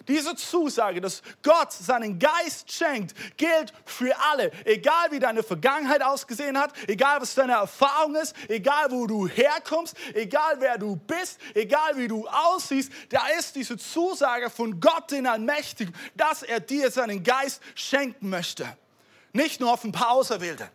Diese 0.07 0.35
Zusage, 0.35 1.01
dass 1.01 1.21
Gott 1.43 1.71
seinen 1.71 2.19
Geist 2.19 2.71
schenkt, 2.71 3.13
gilt 3.37 3.73
für 3.85 4.15
alle. 4.31 4.51
Egal 4.65 5.11
wie 5.11 5.19
deine 5.19 5.43
Vergangenheit 5.43 6.01
ausgesehen 6.01 6.57
hat, 6.57 6.73
egal 6.87 7.21
was 7.21 7.35
deine 7.35 7.53
Erfahrung 7.53 8.15
ist, 8.15 8.35
egal 8.47 8.91
wo 8.91 9.07
du 9.07 9.27
herkommst, 9.27 9.95
egal 10.13 10.55
wer 10.59 10.77
du 10.77 10.95
bist, 10.95 11.39
egal 11.53 11.97
wie 11.97 12.07
du 12.07 12.27
aussiehst, 12.27 12.91
da 13.09 13.27
ist 13.37 13.55
diese 13.55 13.77
Zusage 13.77 14.49
von 14.49 14.79
Gott, 14.79 15.11
den 15.11 15.27
Allmächtigen, 15.27 15.95
dass 16.15 16.43
er 16.43 16.59
dir 16.59 16.91
seinen 16.91 17.23
Geist 17.23 17.61
schenken 17.75 18.29
möchte. 18.29 18.67
Nicht 19.33 19.59
nur 19.59 19.71
auf 19.71 19.83
ein 19.83 19.91
paar 19.91 20.11
Auserwählte. 20.11 20.69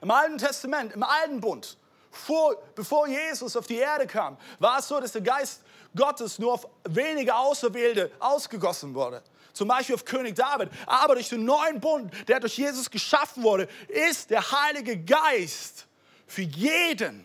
Im 0.00 0.10
Alten 0.10 0.38
Testament, 0.38 0.92
im 0.92 1.02
Alten 1.02 1.40
Bund, 1.40 1.78
vor, 2.10 2.56
bevor 2.74 3.08
Jesus 3.08 3.56
auf 3.56 3.66
die 3.66 3.76
Erde 3.76 4.06
kam, 4.06 4.36
war 4.58 4.78
es 4.78 4.88
so, 4.88 5.00
dass 5.00 5.12
der 5.12 5.22
Geist 5.22 5.62
Gottes 5.96 6.38
nur 6.38 6.54
auf 6.54 6.68
wenige 6.84 7.34
Auserwählte 7.34 8.10
ausgegossen 8.18 8.94
wurde. 8.94 9.22
Zum 9.52 9.68
Beispiel 9.68 9.94
auf 9.94 10.04
König 10.04 10.34
David. 10.34 10.68
Aber 10.86 11.14
durch 11.14 11.28
den 11.28 11.44
neuen 11.44 11.80
Bund, 11.80 12.12
der 12.28 12.40
durch 12.40 12.58
Jesus 12.58 12.90
geschaffen 12.90 13.42
wurde, 13.42 13.68
ist 13.88 14.30
der 14.30 14.50
Heilige 14.50 14.98
Geist 14.98 15.86
für 16.26 16.42
jeden, 16.42 17.24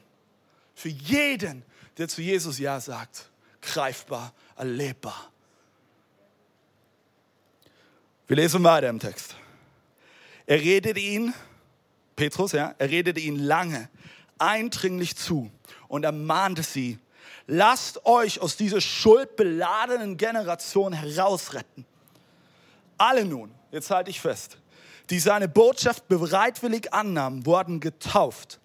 für 0.75 0.89
jeden, 0.89 1.63
der 1.97 2.07
zu 2.07 2.21
Jesus 2.21 2.59
Ja 2.59 2.79
sagt, 2.79 3.29
greifbar, 3.61 4.33
erlebbar. 4.55 5.31
Wir 8.27 8.35
lesen 8.35 8.63
weiter 8.63 8.89
im 8.89 8.99
Text. 8.99 9.35
Er 10.45 10.59
redete 10.59 10.99
ihn, 10.99 11.33
Petrus, 12.15 12.51
ja, 12.51 12.75
er 12.77 12.89
redete 12.89 13.19
ihn 13.19 13.39
lange, 13.39 13.89
eindringlich 14.37 15.15
zu 15.15 15.51
und 15.87 16.03
ermahnte 16.03 16.61
sie, 16.61 16.99
lasst 17.49 18.05
euch 18.05 18.39
aus 18.41 18.55
dieser 18.55 18.79
schuldbeladenen 18.79 20.17
Generation 20.17 20.93
herausretten. 20.93 21.85
Alle 22.97 23.25
nun, 23.25 23.53
jetzt 23.71 23.89
halte 23.89 24.11
ich 24.11 24.21
fest, 24.21 24.57
die 25.09 25.19
seine 25.19 25.47
Botschaft 25.47 26.07
bereitwillig 26.07 26.93
annahmen, 26.93 27.45
wurden 27.45 27.79
getauft. 27.79 28.59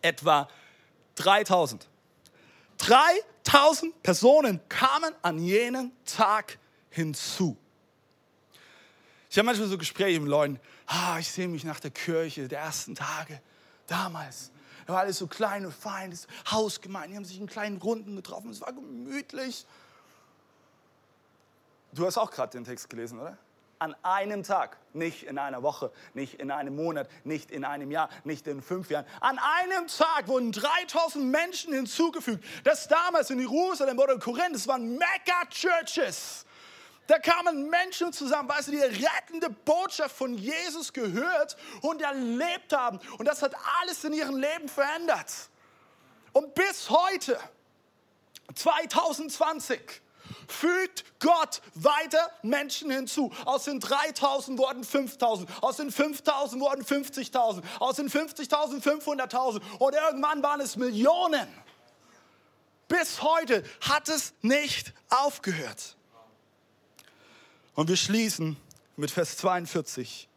Etwa 0.00 0.48
3000. 1.16 1.88
3000 2.78 4.02
Personen 4.02 4.60
kamen 4.68 5.12
an 5.22 5.38
jenem 5.38 5.92
Tag 6.04 6.58
hinzu. 6.90 7.56
Ich 9.28 9.38
habe 9.38 9.46
manchmal 9.46 9.68
so 9.68 9.76
Gespräche 9.76 10.20
mit 10.20 10.28
Leuten, 10.28 10.60
ah, 10.86 11.18
ich 11.18 11.28
sehe 11.28 11.48
mich 11.48 11.64
nach 11.64 11.80
der 11.80 11.90
Kirche 11.90 12.46
der 12.46 12.60
ersten 12.60 12.94
Tage, 12.94 13.40
damals. 13.88 14.52
War 14.86 15.00
alles 15.00 15.18
so 15.18 15.26
klein 15.26 15.64
und 15.66 15.74
fein, 15.74 16.10
das 16.10 16.26
Hausgemeinde, 16.50 17.10
die 17.10 17.16
haben 17.16 17.24
sich 17.24 17.38
in 17.38 17.46
kleinen 17.46 17.78
Runden 17.78 18.16
getroffen, 18.16 18.50
es 18.50 18.60
war 18.60 18.72
gemütlich. 18.72 19.66
Du 21.92 22.06
hast 22.06 22.18
auch 22.18 22.30
gerade 22.30 22.52
den 22.52 22.64
Text 22.64 22.90
gelesen, 22.90 23.20
oder? 23.20 23.38
An 23.78 23.94
einem 24.02 24.42
Tag, 24.42 24.78
nicht 24.92 25.24
in 25.24 25.38
einer 25.38 25.62
Woche, 25.62 25.92
nicht 26.14 26.34
in 26.34 26.50
einem 26.50 26.76
Monat, 26.76 27.08
nicht 27.24 27.50
in 27.50 27.64
einem 27.64 27.90
Jahr, 27.90 28.08
nicht 28.24 28.46
in 28.46 28.62
fünf 28.62 28.90
Jahren. 28.90 29.04
An 29.20 29.38
einem 29.38 29.88
Tag 29.88 30.28
wurden 30.28 30.52
3000 30.52 31.24
Menschen 31.24 31.74
hinzugefügt. 31.74 32.44
Das 32.64 32.88
damals 32.88 33.30
in 33.30 33.40
Jerusalem 33.40 33.98
oder 33.98 34.14
in 34.14 34.20
Korinth, 34.20 34.54
das 34.54 34.66
waren 34.68 34.96
Mega-Churches. 34.96 36.46
Da 37.06 37.18
kamen 37.18 37.68
Menschen 37.68 38.12
zusammen, 38.12 38.48
weißt 38.48 38.68
du, 38.68 38.72
die 38.72 38.78
rettende 38.78 39.50
Botschaft 39.50 40.16
von 40.16 40.34
Jesus 40.34 40.92
gehört 40.92 41.56
und 41.82 42.00
erlebt 42.00 42.72
haben. 42.72 42.98
Und 43.18 43.26
das 43.26 43.42
hat 43.42 43.54
alles 43.80 44.04
in 44.04 44.14
ihrem 44.14 44.36
Leben 44.36 44.68
verändert. 44.68 45.32
Und 46.32 46.54
bis 46.54 46.88
heute, 46.88 47.38
2020, 48.54 50.02
fügt 50.48 51.04
Gott 51.20 51.60
weiter 51.74 52.30
Menschen 52.42 52.90
hinzu. 52.90 53.32
Aus 53.44 53.64
den 53.64 53.80
3000 53.80 54.58
wurden 54.58 54.84
5000, 54.84 55.48
aus 55.62 55.76
den 55.76 55.90
5000 55.90 56.62
wurden 56.62 56.84
50.000, 56.84 57.62
aus 57.78 57.96
den 57.96 58.08
50.000 58.08 58.82
500.000 58.82 59.60
und 59.78 59.94
irgendwann 59.94 60.42
waren 60.42 60.60
es 60.60 60.76
Millionen. 60.76 61.46
Bis 62.88 63.22
heute 63.22 63.62
hat 63.80 64.08
es 64.08 64.34
nicht 64.42 64.92
aufgehört. 65.08 65.96
Und 67.74 67.88
wir 67.88 67.96
schließen 67.96 68.56
mit 68.96 69.10
Vers 69.10 69.36
42. 69.38 70.28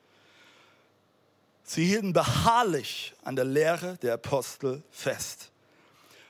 Sie 1.63 1.85
hielten 1.85 2.13
beharrlich 2.13 3.13
an 3.23 3.35
der 3.35 3.45
Lehre 3.45 3.97
der 3.97 4.15
Apostel 4.15 4.83
fest, 4.89 5.51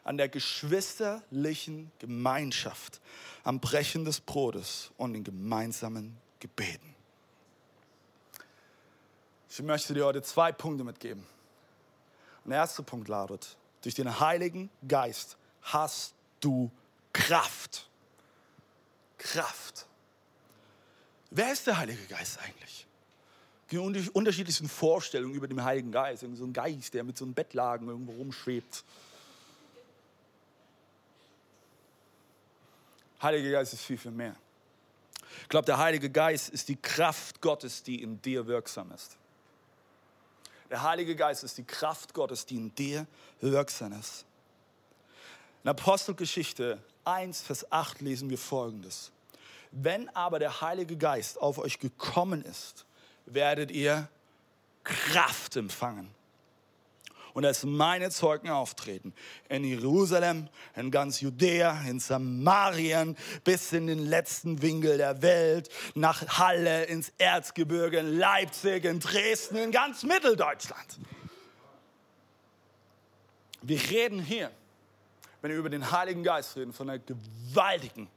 an 0.04 0.18
der 0.18 0.30
geschwisterlichen 0.30 1.92
Gemeinschaft, 2.00 3.00
am 3.44 3.60
Brechen 3.60 4.04
des 4.04 4.20
Brotes 4.20 4.92
und 4.98 5.14
den 5.14 5.24
gemeinsamen 5.24 6.18
Gebeten. 6.40 6.96
Ich 9.50 9.62
möchte 9.62 9.94
dir 9.94 10.06
heute 10.06 10.22
zwei 10.22 10.52
Punkte 10.52 10.84
mitgeben. 10.84 11.26
Und 12.44 12.52
der 12.52 12.60
erste 12.60 12.84
Punkt 12.84 13.08
lautet, 13.08 13.58
durch 13.82 13.96
den 13.96 14.20
Heiligen 14.20 14.70
Geist 14.88 15.38
hast 15.62 16.14
du 16.42 16.70
Kraft. 17.14 17.90
Kraft. 19.18 19.88
Wer 21.30 21.52
ist 21.52 21.68
der 21.68 21.78
Heilige 21.78 22.04
Geist 22.06 22.40
eigentlich? 22.40 22.86
Die 23.70 23.78
unterschiedlichsten 23.78 24.70
Vorstellungen 24.70 25.34
über 25.34 25.48
den 25.48 25.62
Heiligen 25.64 25.92
Geist. 25.92 26.24
Irgendwie 26.24 26.40
so 26.40 26.46
ein 26.46 26.54
Geist, 26.54 26.94
der 26.94 27.04
mit 27.04 27.18
so 27.18 27.26
einem 27.26 27.34
Bettlagen 27.34 27.90
irgendwo 27.90 28.14
rumschwebt. 28.14 28.84
Heiliger 33.22 33.52
Geist 33.52 33.74
ist 33.74 33.84
viel, 33.84 33.98
viel 33.98 34.12
mehr. 34.12 34.36
Ich 35.42 35.50
glaube, 35.50 35.66
der 35.66 35.78
Heilige 35.78 36.10
Geist 36.10 36.50
ist 36.50 36.70
die 36.70 36.78
Kraft 36.78 37.42
Gottes, 37.42 37.84
die 37.84 38.02
in 38.02 38.22
dir 38.22 38.48
wirksam 38.48 38.92
ist. 38.92 39.18
Der 40.70 40.84
Heilige 40.84 41.16
Geist 41.16 41.44
ist 41.44 41.58
die 41.58 41.64
Kraft 41.64 42.14
Gottes, 42.14 42.46
die 42.46 42.56
in 42.56 42.76
dir 42.76 43.06
wirksam 43.42 43.94
ist. 43.94 44.26
In 45.64 45.70
Apostelgeschichte 45.70 46.82
1, 47.04 47.42
Vers 47.42 47.72
8 47.72 48.02
lesen 48.02 48.30
wir 48.30 48.38
folgendes. 48.38 49.12
Wenn 49.80 50.10
aber 50.16 50.40
der 50.40 50.62
Heilige 50.62 50.98
Geist 50.98 51.40
auf 51.40 51.60
euch 51.60 51.78
gekommen 51.78 52.44
ist, 52.44 52.86
werdet 53.28 53.70
ihr 53.70 54.10
Kraft 54.84 55.56
empfangen 55.56 56.10
und 57.34 57.46
als 57.46 57.64
meine 57.64 58.10
Zeugen 58.10 58.50
auftreten. 58.50 59.14
In 59.50 59.64
Jerusalem, 59.64 60.50
in 60.76 60.90
ganz 60.90 61.22
Judäa, 61.22 61.80
in 61.88 62.00
Samarien, 62.00 63.16
bis 63.44 63.72
in 63.72 63.86
den 63.86 64.08
letzten 64.08 64.64
Winkel 64.64 64.98
der 64.98 65.22
Welt, 65.22 65.70
nach 65.94 66.40
Halle, 66.40 66.86
ins 66.86 67.14
Erzgebirge, 67.20 68.00
in 68.00 68.18
Leipzig, 68.18 68.84
in 68.84 69.00
Dresden, 69.00 69.58
in 69.58 69.72
ganz 69.72 70.02
Mitteldeutschland. 70.02 70.98
Wir 73.62 73.80
reden 73.92 74.20
hier, 74.20 74.50
wenn 75.44 75.52
wir 75.52 75.60
über 75.60 75.70
den 75.70 75.92
Heiligen 75.92 76.24
Geist 76.24 76.56
reden, 76.56 76.74
von 76.74 76.90
einer 76.90 76.98
gewaltigen 76.98 78.10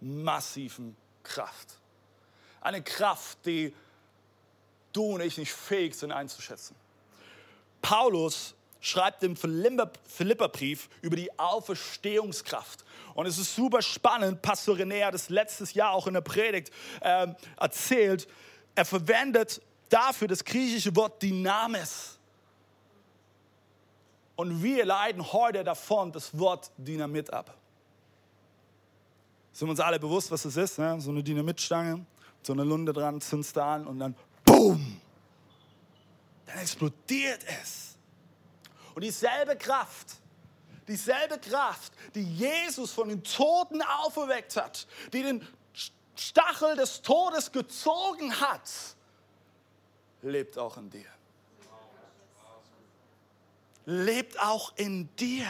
massiven 0.00 0.96
Kraft. 1.22 1.78
Eine 2.60 2.82
Kraft, 2.82 3.38
die 3.46 3.74
du 4.92 5.14
und 5.14 5.20
ich 5.20 5.38
nicht 5.38 5.52
fähig 5.52 5.94
sind 5.94 6.12
einzuschätzen. 6.12 6.74
Paulus 7.82 8.54
schreibt 8.80 9.22
im 9.22 9.36
Philipperbrief 9.36 10.88
über 11.02 11.16
die 11.16 11.36
Auferstehungskraft. 11.38 12.84
Und 13.14 13.26
es 13.26 13.38
ist 13.38 13.54
super 13.54 13.82
spannend. 13.82 14.42
Pastor 14.42 14.76
René 14.76 15.04
hat 15.04 15.14
es 15.14 15.28
letztes 15.28 15.74
Jahr 15.74 15.92
auch 15.92 16.06
in 16.06 16.14
der 16.14 16.20
Predigt 16.20 16.70
äh, 17.00 17.28
erzählt. 17.56 18.28
Er 18.74 18.84
verwendet 18.84 19.60
dafür 19.88 20.28
das 20.28 20.44
griechische 20.44 20.94
Wort 20.94 21.22
Dynamis. 21.22 22.18
Und 24.36 24.62
wir 24.62 24.84
leiden 24.84 25.32
heute 25.32 25.64
davon 25.64 26.12
das 26.12 26.38
Wort 26.38 26.70
Dynamit 26.76 27.32
ab. 27.32 27.56
Sind 29.56 29.68
wir 29.68 29.70
uns 29.70 29.80
alle 29.80 29.98
bewusst, 29.98 30.30
was 30.30 30.42
das 30.42 30.54
ist? 30.58 30.78
Ne? 30.78 31.00
So 31.00 31.08
eine 31.08 31.22
Dynamitstange, 31.22 32.04
so 32.42 32.52
eine 32.52 32.62
Lunde 32.62 32.92
dran, 32.92 33.22
zündst 33.22 33.56
da 33.56 33.76
an 33.76 33.86
und 33.86 33.98
dann 33.98 34.14
BOOM! 34.44 35.00
Dann 36.44 36.58
explodiert 36.58 37.40
es. 37.62 37.96
Und 38.94 39.02
dieselbe 39.02 39.56
Kraft, 39.56 40.16
dieselbe 40.86 41.38
Kraft, 41.38 41.94
die 42.14 42.22
Jesus 42.22 42.92
von 42.92 43.08
den 43.08 43.24
Toten 43.24 43.80
auferweckt 43.80 44.56
hat, 44.58 44.86
die 45.14 45.22
den 45.22 45.48
Stachel 46.14 46.76
des 46.76 47.00
Todes 47.00 47.50
gezogen 47.50 48.38
hat, 48.38 48.70
lebt 50.20 50.58
auch 50.58 50.76
in 50.76 50.90
dir. 50.90 51.08
Lebt 53.86 54.38
auch 54.38 54.76
in 54.76 55.08
dir. 55.16 55.46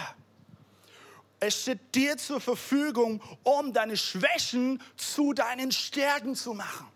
Es 1.39 1.63
steht 1.63 1.95
dir 1.95 2.17
zur 2.17 2.41
Verfügung, 2.41 3.23
um 3.43 3.73
deine 3.73 3.97
Schwächen 3.97 4.83
zu 4.97 5.33
deinen 5.33 5.71
Stärken 5.71 6.35
zu 6.35 6.55
machen. 6.55 6.87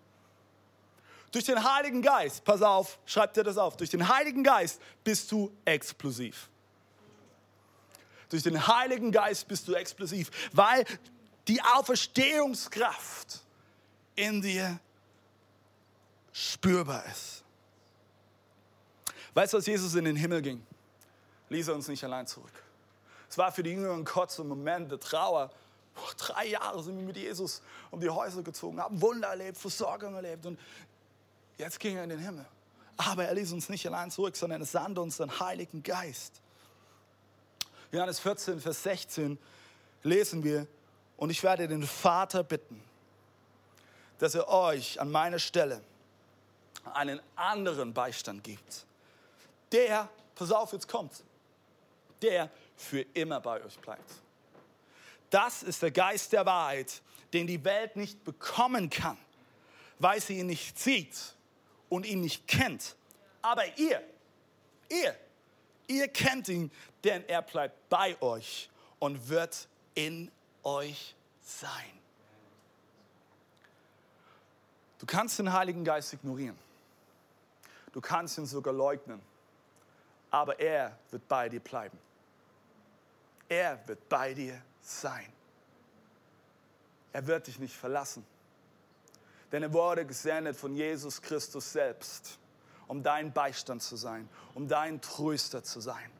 Durch 1.32 1.44
den 1.44 1.62
Heiligen 1.62 2.02
Geist, 2.02 2.44
pass 2.44 2.62
auf, 2.62 2.98
schreib 3.06 3.34
dir 3.34 3.44
das 3.44 3.56
auf, 3.56 3.76
durch 3.76 3.90
den 3.90 4.08
Heiligen 4.08 4.42
Geist 4.42 4.80
bist 5.04 5.30
du 5.30 5.52
explosiv. 5.64 6.48
Durch 8.30 8.42
den 8.42 8.66
Heiligen 8.66 9.12
Geist 9.12 9.46
bist 9.46 9.68
du 9.68 9.74
explosiv, 9.74 10.30
weil 10.52 10.84
die 11.46 11.60
Auferstehungskraft 11.62 13.40
in 14.16 14.40
dir 14.40 14.80
spürbar 16.32 17.04
ist. 17.06 17.44
Weißt 19.34 19.52
du, 19.52 19.58
als 19.58 19.66
Jesus 19.66 19.94
in 19.94 20.04
den 20.04 20.16
Himmel 20.16 20.42
ging, 20.42 20.66
ließ 21.48 21.68
er 21.68 21.74
uns 21.74 21.88
nicht 21.88 22.02
allein 22.02 22.26
zurück. 22.26 22.52
Es 23.30 23.38
war 23.38 23.52
für 23.52 23.62
die 23.62 23.70
Jünger 23.70 23.92
ein 23.92 24.04
kurzer 24.04 24.42
Moment 24.42 24.90
der 24.90 24.98
Trauer. 24.98 25.50
Boah, 25.94 26.14
drei 26.16 26.46
Jahre 26.48 26.82
sind 26.82 26.96
wir 26.96 27.04
mit 27.04 27.16
Jesus 27.16 27.62
um 27.92 28.00
die 28.00 28.10
Häuser 28.10 28.42
gezogen, 28.42 28.80
haben 28.80 29.00
Wunder 29.00 29.28
erlebt, 29.28 29.56
Versorgung 29.56 30.14
erlebt 30.14 30.46
und 30.46 30.58
jetzt 31.56 31.78
ging 31.78 31.96
er 31.96 32.04
in 32.04 32.10
den 32.10 32.18
Himmel. 32.18 32.44
Aber 32.96 33.24
er 33.24 33.34
ließ 33.34 33.52
uns 33.52 33.68
nicht 33.68 33.86
allein 33.86 34.10
zurück, 34.10 34.36
sondern 34.36 34.60
er 34.60 34.66
sandte 34.66 35.00
uns 35.00 35.16
den 35.16 35.40
Heiligen 35.40 35.82
Geist. 35.82 36.40
Johannes 37.92 38.18
14, 38.18 38.60
Vers 38.60 38.82
16 38.82 39.38
lesen 40.02 40.42
wir, 40.44 40.66
und 41.16 41.30
ich 41.30 41.42
werde 41.42 41.68
den 41.68 41.82
Vater 41.84 42.42
bitten, 42.42 42.82
dass 44.18 44.34
er 44.34 44.48
euch 44.48 45.00
an 45.00 45.10
meiner 45.10 45.38
Stelle 45.38 45.82
einen 46.94 47.20
anderen 47.36 47.92
Beistand 47.92 48.42
gibt. 48.42 48.86
Der, 49.70 50.08
pass 50.34 50.50
auf, 50.50 50.72
jetzt 50.72 50.88
kommt, 50.88 51.22
der 52.22 52.50
für 52.80 53.02
immer 53.14 53.40
bei 53.40 53.62
euch 53.62 53.78
bleibt. 53.78 54.10
Das 55.28 55.62
ist 55.62 55.82
der 55.82 55.90
Geist 55.90 56.32
der 56.32 56.46
Wahrheit, 56.46 57.02
den 57.32 57.46
die 57.46 57.62
Welt 57.64 57.96
nicht 57.96 58.24
bekommen 58.24 58.90
kann, 58.90 59.16
weil 59.98 60.20
sie 60.20 60.38
ihn 60.38 60.46
nicht 60.46 60.78
sieht 60.78 61.16
und 61.88 62.06
ihn 62.06 62.20
nicht 62.20 62.48
kennt. 62.48 62.96
Aber 63.42 63.62
ihr, 63.78 64.02
ihr, 64.88 65.16
ihr 65.86 66.08
kennt 66.08 66.48
ihn, 66.48 66.70
denn 67.04 67.24
er 67.28 67.42
bleibt 67.42 67.88
bei 67.88 68.20
euch 68.20 68.68
und 68.98 69.28
wird 69.28 69.68
in 69.94 70.30
euch 70.64 71.14
sein. 71.42 72.00
Du 74.98 75.06
kannst 75.06 75.38
den 75.38 75.52
Heiligen 75.52 75.84
Geist 75.84 76.12
ignorieren. 76.12 76.58
Du 77.92 78.00
kannst 78.00 78.36
ihn 78.38 78.46
sogar 78.46 78.74
leugnen. 78.74 79.20
Aber 80.30 80.58
er 80.60 80.96
wird 81.10 81.26
bei 81.26 81.48
dir 81.48 81.60
bleiben. 81.60 81.98
Er 83.50 83.86
wird 83.88 84.08
bei 84.08 84.32
dir 84.32 84.62
sein. 84.80 85.26
Er 87.12 87.26
wird 87.26 87.48
dich 87.48 87.58
nicht 87.58 87.76
verlassen. 87.76 88.24
Denn 89.50 89.64
er 89.64 89.72
wurde 89.72 90.06
gesendet 90.06 90.56
von 90.56 90.76
Jesus 90.76 91.20
Christus 91.20 91.72
selbst, 91.72 92.38
um 92.86 93.02
dein 93.02 93.32
Beistand 93.32 93.82
zu 93.82 93.96
sein, 93.96 94.28
um 94.54 94.68
dein 94.68 95.00
Tröster 95.00 95.64
zu 95.64 95.80
sein, 95.80 96.10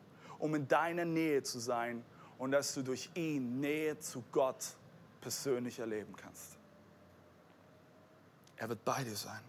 um 0.41 0.57
in 0.57 0.67
deiner 0.67 1.05
Nähe 1.05 1.45
zu 1.45 1.61
sein 1.61 2.05
und 2.37 2.51
dass 2.51 2.75
du 2.75 2.83
durch 2.83 3.09
ihn 3.15 3.61
Nähe 3.61 3.97
zu 4.01 4.25
Gott 4.33 4.75
persönlich 5.21 5.79
erleben 5.79 6.17
kannst. 6.17 6.59
Er 8.57 8.69
wird 8.69 8.85
bei 8.85 9.05
dir 9.05 9.15
sein. 9.15 9.41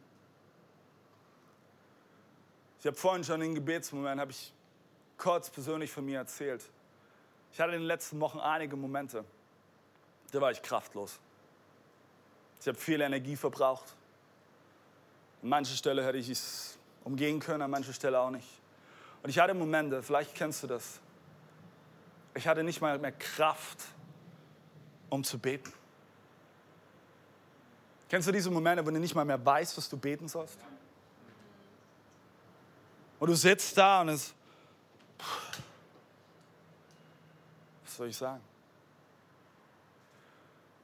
Ich 2.80 2.86
habe 2.86 2.96
vorhin 2.96 3.24
schon 3.24 3.40
den 3.40 3.56
Gebetsmoment, 3.56 4.22
habe 4.22 4.32
ich 4.32 4.54
kurz 5.18 5.50
persönlich 5.50 5.92
von 5.92 6.06
mir 6.06 6.20
erzählt. 6.20 6.64
Ich 7.54 7.60
hatte 7.60 7.74
in 7.74 7.82
den 7.82 7.88
letzten 7.88 8.20
Wochen 8.20 8.40
einige 8.40 8.76
Momente, 8.76 9.26
da 10.32 10.42
war 10.42 10.52
ich 10.52 10.62
kraftlos. 10.62 11.20
Ich 12.62 12.68
habe 12.68 12.78
viel 12.78 13.02
Energie 13.02 13.36
verbraucht. 13.36 13.96
An 15.42 15.50
mancher 15.50 15.76
Stelle 15.76 16.06
hätte 16.06 16.18
ich 16.18 16.30
es 16.30 16.78
umgehen 17.04 17.40
können, 17.40 17.62
an 17.64 17.72
mancher 17.72 17.94
Stelle 17.94 18.20
auch 18.20 18.30
nicht. 18.30 18.48
Und 19.24 19.30
ich 19.30 19.40
hatte 19.40 19.54
Momente, 19.54 20.02
vielleicht 20.02 20.36
kennst 20.36 20.64
du 20.64 20.68
das. 20.68 21.00
Ich 22.34 22.48
hatte 22.48 22.64
nicht 22.64 22.80
mal 22.80 22.98
mehr 22.98 23.12
Kraft, 23.12 23.80
um 25.10 25.24
zu 25.24 25.38
beten. 25.38 25.74
Kennst 28.10 28.28
du 28.28 28.32
diese 28.32 28.50
Momente, 28.50 28.86
wo 28.86 28.90
du 28.90 29.00
nicht 29.00 29.16
mal 29.16 29.26
mehr 29.26 29.44
weißt, 29.44 29.78
was 29.78 29.90
du 29.90 29.98
beten 29.98 30.28
sollst? 30.28 30.58
Und 33.20 33.30
du 33.30 33.36
sitzt 33.36 33.78
da 33.78 34.02
und 34.02 34.10
es. 34.10 34.34
Was 35.18 35.51
soll 38.02 38.10
ich 38.10 38.18
sagen? 38.18 38.42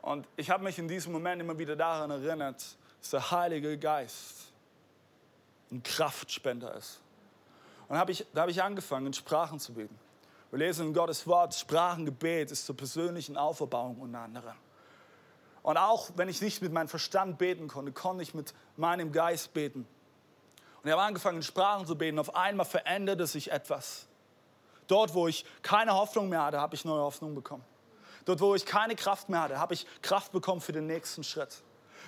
Und 0.03 0.27
ich 0.35 0.51
habe 0.51 0.63
mich 0.63 0.77
in 0.77 0.87
diesem 0.87 1.11
Moment 1.11 1.41
immer 1.41 1.57
wieder 1.57 1.75
daran 1.75 2.11
erinnert, 2.11 2.63
dass 3.01 3.09
der 3.09 3.31
Heilige 3.31 3.75
Geist 3.79 4.51
ein 5.71 5.81
Kraftspender 5.81 6.75
ist. 6.75 7.01
Und 7.87 7.97
hab 7.97 8.09
ich, 8.09 8.23
da 8.35 8.41
habe 8.41 8.51
ich 8.51 8.61
angefangen, 8.61 9.07
in 9.07 9.13
Sprachen 9.13 9.59
zu 9.59 9.73
beten. 9.73 9.97
Wir 10.51 10.59
lesen 10.59 10.85
in 10.85 10.93
Gottes 10.93 11.25
Wort, 11.25 11.55
Sprachengebet 11.55 12.51
ist 12.51 12.67
zur 12.67 12.77
persönlichen 12.77 13.35
Auferbauung 13.35 13.99
unter 13.99 14.19
anderem. 14.19 14.55
Und 15.63 15.77
auch 15.77 16.11
wenn 16.17 16.29
ich 16.29 16.39
nicht 16.39 16.61
mit 16.61 16.71
meinem 16.71 16.87
Verstand 16.87 17.39
beten 17.39 17.67
konnte, 17.67 17.93
konnte 17.93 18.21
ich 18.21 18.35
mit 18.35 18.53
meinem 18.75 19.11
Geist 19.11 19.55
beten. 19.55 19.87
Und 20.83 20.85
ich 20.85 20.91
habe 20.91 21.01
angefangen, 21.01 21.37
in 21.37 21.43
Sprachen 21.43 21.87
zu 21.87 21.97
beten. 21.97 22.19
Auf 22.19 22.35
einmal 22.35 22.67
veränderte 22.67 23.25
sich 23.25 23.51
etwas. 23.51 24.07
Dort, 24.87 25.13
wo 25.13 25.27
ich 25.27 25.45
keine 25.61 25.93
Hoffnung 25.93 26.29
mehr 26.29 26.43
hatte, 26.43 26.59
habe 26.59 26.75
ich 26.75 26.85
neue 26.85 27.01
Hoffnung 27.01 27.35
bekommen. 27.35 27.63
Dort, 28.25 28.39
wo 28.41 28.55
ich 28.55 28.65
keine 28.65 28.95
Kraft 28.95 29.29
mehr 29.29 29.41
hatte, 29.41 29.59
habe 29.59 29.73
ich 29.73 29.85
Kraft 30.01 30.31
bekommen 30.31 30.61
für 30.61 30.73
den 30.73 30.87
nächsten 30.87 31.23
Schritt. 31.23 31.61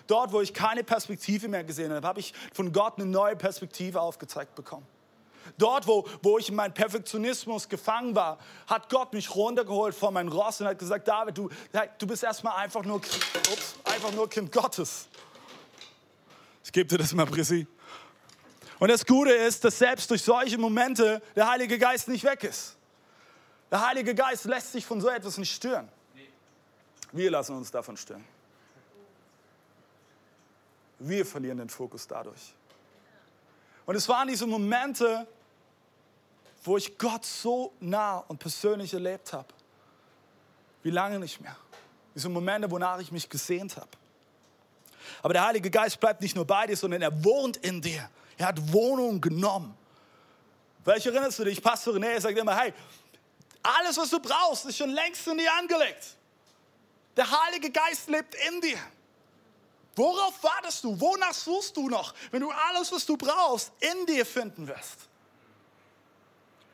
Dort, 0.07 0.31
wo 0.31 0.41
ich 0.41 0.53
keine 0.53 0.83
Perspektive 0.83 1.47
mehr 1.47 1.63
gesehen 1.63 1.93
habe, 1.93 2.05
habe 2.07 2.19
ich 2.19 2.33
von 2.53 2.71
Gott 2.73 2.95
eine 2.97 3.05
neue 3.05 3.35
Perspektive 3.35 4.01
aufgezeigt 4.01 4.55
bekommen. 4.55 4.85
Dort, 5.57 5.87
wo, 5.87 6.05
wo 6.21 6.37
ich 6.37 6.49
in 6.49 6.55
meinem 6.55 6.73
Perfektionismus 6.73 7.69
gefangen 7.69 8.15
war, 8.15 8.37
hat 8.67 8.89
Gott 8.89 9.13
mich 9.13 9.33
runtergeholt 9.33 9.95
von 9.95 10.13
meinem 10.13 10.29
Ross 10.29 10.61
und 10.61 10.67
hat 10.67 10.79
gesagt, 10.79 11.07
David, 11.07 11.37
du, 11.37 11.49
du 11.97 12.07
bist 12.07 12.23
erstmal 12.23 12.57
einfach 12.57 12.83
nur, 12.83 12.97
ups, 12.97 13.75
einfach 13.83 14.11
nur 14.11 14.29
Kind 14.29 14.51
Gottes. 14.51 15.07
Ich 16.63 16.71
gebe 16.71 16.87
dir 16.87 16.97
das 16.97 17.13
mal, 17.13 17.25
Prissi. 17.25 17.65
Und 18.79 18.89
das 18.89 19.05
Gute 19.05 19.31
ist, 19.31 19.63
dass 19.63 19.77
selbst 19.77 20.09
durch 20.09 20.23
solche 20.23 20.57
Momente 20.57 21.21
der 21.35 21.49
Heilige 21.49 21.77
Geist 21.77 22.07
nicht 22.07 22.23
weg 22.23 22.43
ist. 22.45 22.77
Der 23.69 23.85
Heilige 23.85 24.15
Geist 24.15 24.45
lässt 24.45 24.71
sich 24.71 24.85
von 24.85 25.01
so 25.01 25.09
etwas 25.09 25.37
nicht 25.37 25.53
stören. 25.53 25.89
Wir 27.11 27.29
lassen 27.29 27.55
uns 27.55 27.69
davon 27.69 27.97
stören. 27.97 28.23
Wir 30.99 31.25
verlieren 31.25 31.57
den 31.57 31.69
Fokus 31.69 32.07
dadurch. 32.07 32.53
Und 33.85 33.95
es 33.95 34.07
waren 34.07 34.27
diese 34.27 34.45
Momente, 34.45 35.27
wo 36.63 36.77
ich 36.77 36.97
Gott 36.97 37.25
so 37.25 37.73
nah 37.79 38.17
und 38.27 38.37
persönlich 38.37 38.93
erlebt 38.93 39.33
habe. 39.33 39.47
Wie 40.83 40.91
lange 40.91 41.19
nicht 41.19 41.41
mehr. 41.41 41.55
Diese 42.15 42.29
Momente, 42.29 42.69
wonach 42.69 42.99
ich 42.99 43.11
mich 43.11 43.29
gesehnt 43.29 43.75
habe. 43.77 43.89
Aber 45.21 45.33
der 45.33 45.45
Heilige 45.45 45.69
Geist 45.69 45.99
bleibt 45.99 46.21
nicht 46.21 46.35
nur 46.35 46.45
bei 46.45 46.67
dir, 46.67 46.77
sondern 46.77 47.01
er 47.01 47.23
wohnt 47.23 47.57
in 47.57 47.81
dir. 47.81 48.09
Er 48.39 48.47
hat 48.47 48.73
Wohnung 48.73 49.19
genommen. 49.19 49.77
Vielleicht 50.83 51.05
erinnerst 51.05 51.39
du 51.39 51.43
dich, 51.43 51.61
Pastor 51.61 51.93
René 51.93 52.19
sagt 52.21 52.37
immer, 52.37 52.57
hey, 52.57 52.73
alles, 53.61 53.97
was 53.97 54.09
du 54.09 54.19
brauchst, 54.19 54.65
ist 54.65 54.77
schon 54.77 54.91
längst 54.91 55.27
in 55.27 55.37
dir 55.37 55.53
angelegt. 55.53 56.15
Der 57.17 57.29
Heilige 57.29 57.69
Geist 57.69 58.07
lebt 58.07 58.33
in 58.47 58.61
dir. 58.61 58.79
Worauf 59.93 60.41
wartest 60.41 60.85
du? 60.85 60.97
Wonach 61.01 61.33
suchst 61.33 61.75
du 61.75 61.89
noch, 61.89 62.13
wenn 62.31 62.39
du 62.39 62.49
alles, 62.49 62.89
was 62.93 63.05
du 63.05 63.17
brauchst, 63.17 63.73
in 63.81 64.05
dir 64.05 64.25
finden 64.25 64.65
wirst? 64.65 65.09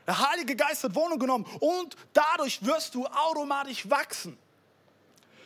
Der 0.06 0.30
Heilige 0.30 0.56
Geist 0.56 0.84
hat 0.84 0.94
Wohnung 0.94 1.18
genommen 1.18 1.46
und 1.60 1.96
dadurch 2.14 2.64
wirst 2.64 2.94
du 2.94 3.08
automatisch 3.08 3.90
wachsen. 3.90 4.38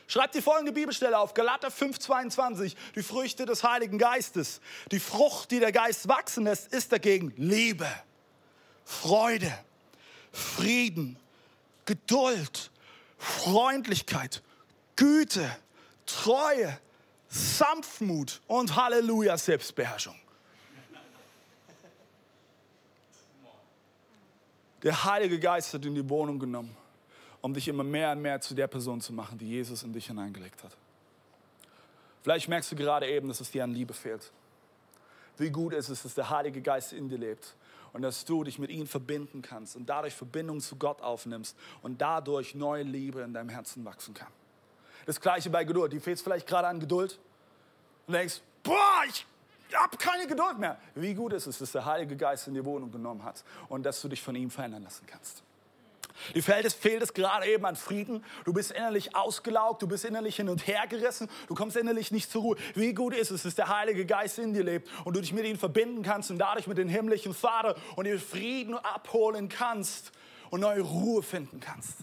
Schreib 0.10 0.32
die 0.32 0.42
folgende 0.42 0.72
Bibelstelle 0.72 1.20
auf, 1.20 1.36
Galater 1.36 1.68
5,22, 1.68 2.76
die 2.96 3.04
Früchte 3.04 3.46
des 3.46 3.64
Heiligen 3.64 4.00
Geistes. 4.00 4.60
Die 4.92 5.00
Frucht, 5.00 5.52
die 5.52 5.60
der 5.60 5.72
Geist 5.72 6.08
wachsen 6.08 6.46
lässt, 6.46 6.74
ist 6.74 6.92
dagegen 6.92 7.32
Liebe, 7.38 7.88
Freude, 8.84 9.54
Frieden, 10.32 11.16
Geduld, 11.86 12.72
Freundlichkeit, 13.20 14.42
Güte, 14.96 15.48
Treue, 16.08 16.80
Sanftmut 17.28 18.42
und 18.48 18.76
Halleluja, 18.76 19.38
Selbstbeherrschung. 19.38 20.16
Der 24.82 25.04
Heilige 25.04 25.40
Geist 25.40 25.72
hat 25.72 25.86
in 25.86 25.94
die 25.94 26.10
Wohnung 26.10 26.40
genommen, 26.40 26.76
um 27.42 27.54
dich 27.54 27.68
immer 27.68 27.84
mehr 27.84 28.12
und 28.12 28.22
mehr 28.22 28.42
zu 28.42 28.54
der 28.54 28.68
Person 28.68 29.02
zu 29.02 29.14
machen, 29.14 29.38
die 29.38 29.48
Jesus 29.48 29.84
in 29.84 29.94
dich 29.94 30.08
hineingelegt 30.08 30.64
hat. 30.64 30.76
Vielleicht 32.22 32.50
merkst 32.50 32.72
du 32.72 32.76
gerade 32.76 33.08
eben, 33.08 33.28
dass 33.28 33.40
es 33.40 33.52
dir 33.52 33.64
an 33.64 33.72
Liebe 33.72 33.94
fehlt. 33.94 34.32
Wie 35.38 35.50
gut 35.50 35.74
ist 35.74 35.90
es, 35.90 36.04
dass 36.04 36.16
der 36.16 36.30
Heilige 36.30 36.62
Geist 36.62 36.92
in 36.92 37.08
dir 37.08 37.18
lebt 37.18 37.56
und 37.94 38.02
dass 38.02 38.26
du 38.26 38.44
dich 38.44 38.60
mit 38.60 38.70
ihm 38.70 38.88
verbinden 38.88 39.42
kannst 39.42 39.76
und 39.76 39.90
dadurch 39.90 40.14
Verbindung 40.14 40.60
zu 40.60 40.76
Gott 40.76 41.02
aufnimmst 41.02 41.58
und 41.82 42.02
dadurch 42.02 42.56
neue 42.56 42.84
Liebe 42.84 43.22
in 43.22 43.34
deinem 43.34 43.50
Herzen 43.50 43.86
wachsen 43.86 44.14
kann. 44.14 44.32
Das 45.06 45.20
gleiche 45.22 45.50
bei 45.50 45.64
Geduld. 45.64 45.94
Die 45.94 46.00
fehlt 46.00 46.20
vielleicht 46.20 46.46
gerade 46.46 46.68
an 46.68 46.80
Geduld 46.80 47.20
und 48.06 48.14
denkst, 48.14 48.42
boah, 48.64 49.04
ich 49.08 49.26
habe 49.74 49.98
keine 49.98 50.28
Geduld 50.28 50.60
mehr. 50.60 50.78
Wie 50.96 51.14
gut 51.14 51.34
ist 51.34 51.48
es, 51.48 51.60
dass 51.60 51.72
der 51.72 51.86
Heilige 51.86 52.18
Geist 52.18 52.48
in 52.48 52.54
die 52.54 52.66
Wohnung 52.66 52.92
genommen 52.92 53.24
hat 53.24 53.44
und 53.70 53.84
dass 53.84 54.02
du 54.02 54.10
dich 54.10 54.22
von 54.22 54.36
ihm 54.36 54.52
verändern 54.52 54.84
lassen 54.84 55.06
kannst. 55.08 55.42
Dir 56.36 56.44
fehlt 56.44 56.66
es, 56.66 56.74
fehlt 56.74 57.02
es 57.02 57.14
gerade 57.14 57.46
eben 57.48 57.66
an 57.66 57.76
Frieden. 57.76 58.24
Du 58.46 58.54
bist 58.54 58.72
innerlich 58.72 59.16
ausgelaugt, 59.16 59.82
du 59.82 59.88
bist 59.88 60.06
innerlich 60.06 60.36
hin 60.36 60.50
und 60.50 60.68
her 60.68 60.86
gerissen, 60.88 61.30
du 61.48 61.56
kommst 61.56 61.78
innerlich 61.78 62.12
nicht 62.12 62.32
zur 62.32 62.42
Ruhe. 62.42 62.58
Wie 62.76 62.94
gut 62.94 63.14
ist 63.14 63.32
es, 63.32 63.44
dass 63.44 63.56
der 63.56 63.68
Heilige 63.68 64.06
Geist 64.06 64.40
in 64.40 64.54
dir 64.54 64.64
lebt 64.64 64.90
und 65.06 65.16
du 65.16 65.22
dich 65.22 65.34
mit 65.34 65.46
ihm 65.46 65.58
verbinden 65.58 66.04
kannst 66.04 66.32
und 66.32 66.40
dadurch 66.40 66.68
mit 66.68 66.78
dem 66.78 66.90
himmlischen 66.90 67.34
Vater 67.34 67.76
und 67.96 68.06
dir 68.06 68.20
Frieden 68.20 68.76
abholen 68.78 69.50
kannst 69.50 70.12
und 70.50 70.62
neue 70.62 70.82
Ruhe 70.82 71.24
finden 71.24 71.60
kannst. 71.60 72.00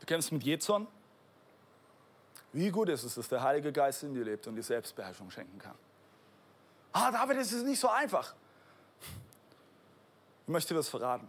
Du 0.00 0.06
kennst 0.06 0.32
mit 0.32 0.42
Jezon? 0.42 0.86
Wie 2.52 2.70
gut 2.70 2.88
ist 2.88 3.04
es, 3.04 3.14
dass 3.14 3.28
der 3.28 3.42
Heilige 3.42 3.72
Geist 3.72 4.02
in 4.02 4.14
dir 4.14 4.24
lebt 4.24 4.46
und 4.46 4.56
dir 4.56 4.62
Selbstbeherrschung 4.62 5.30
schenken 5.30 5.58
kann. 5.58 5.76
Ah, 6.92 7.10
David, 7.12 7.36
es 7.38 7.52
ist 7.52 7.64
nicht 7.64 7.78
so 7.78 7.88
einfach. 7.88 8.34
Ich 10.42 10.48
möchte 10.48 10.74
dir 10.74 10.78
das 10.78 10.88
verraten. 10.88 11.28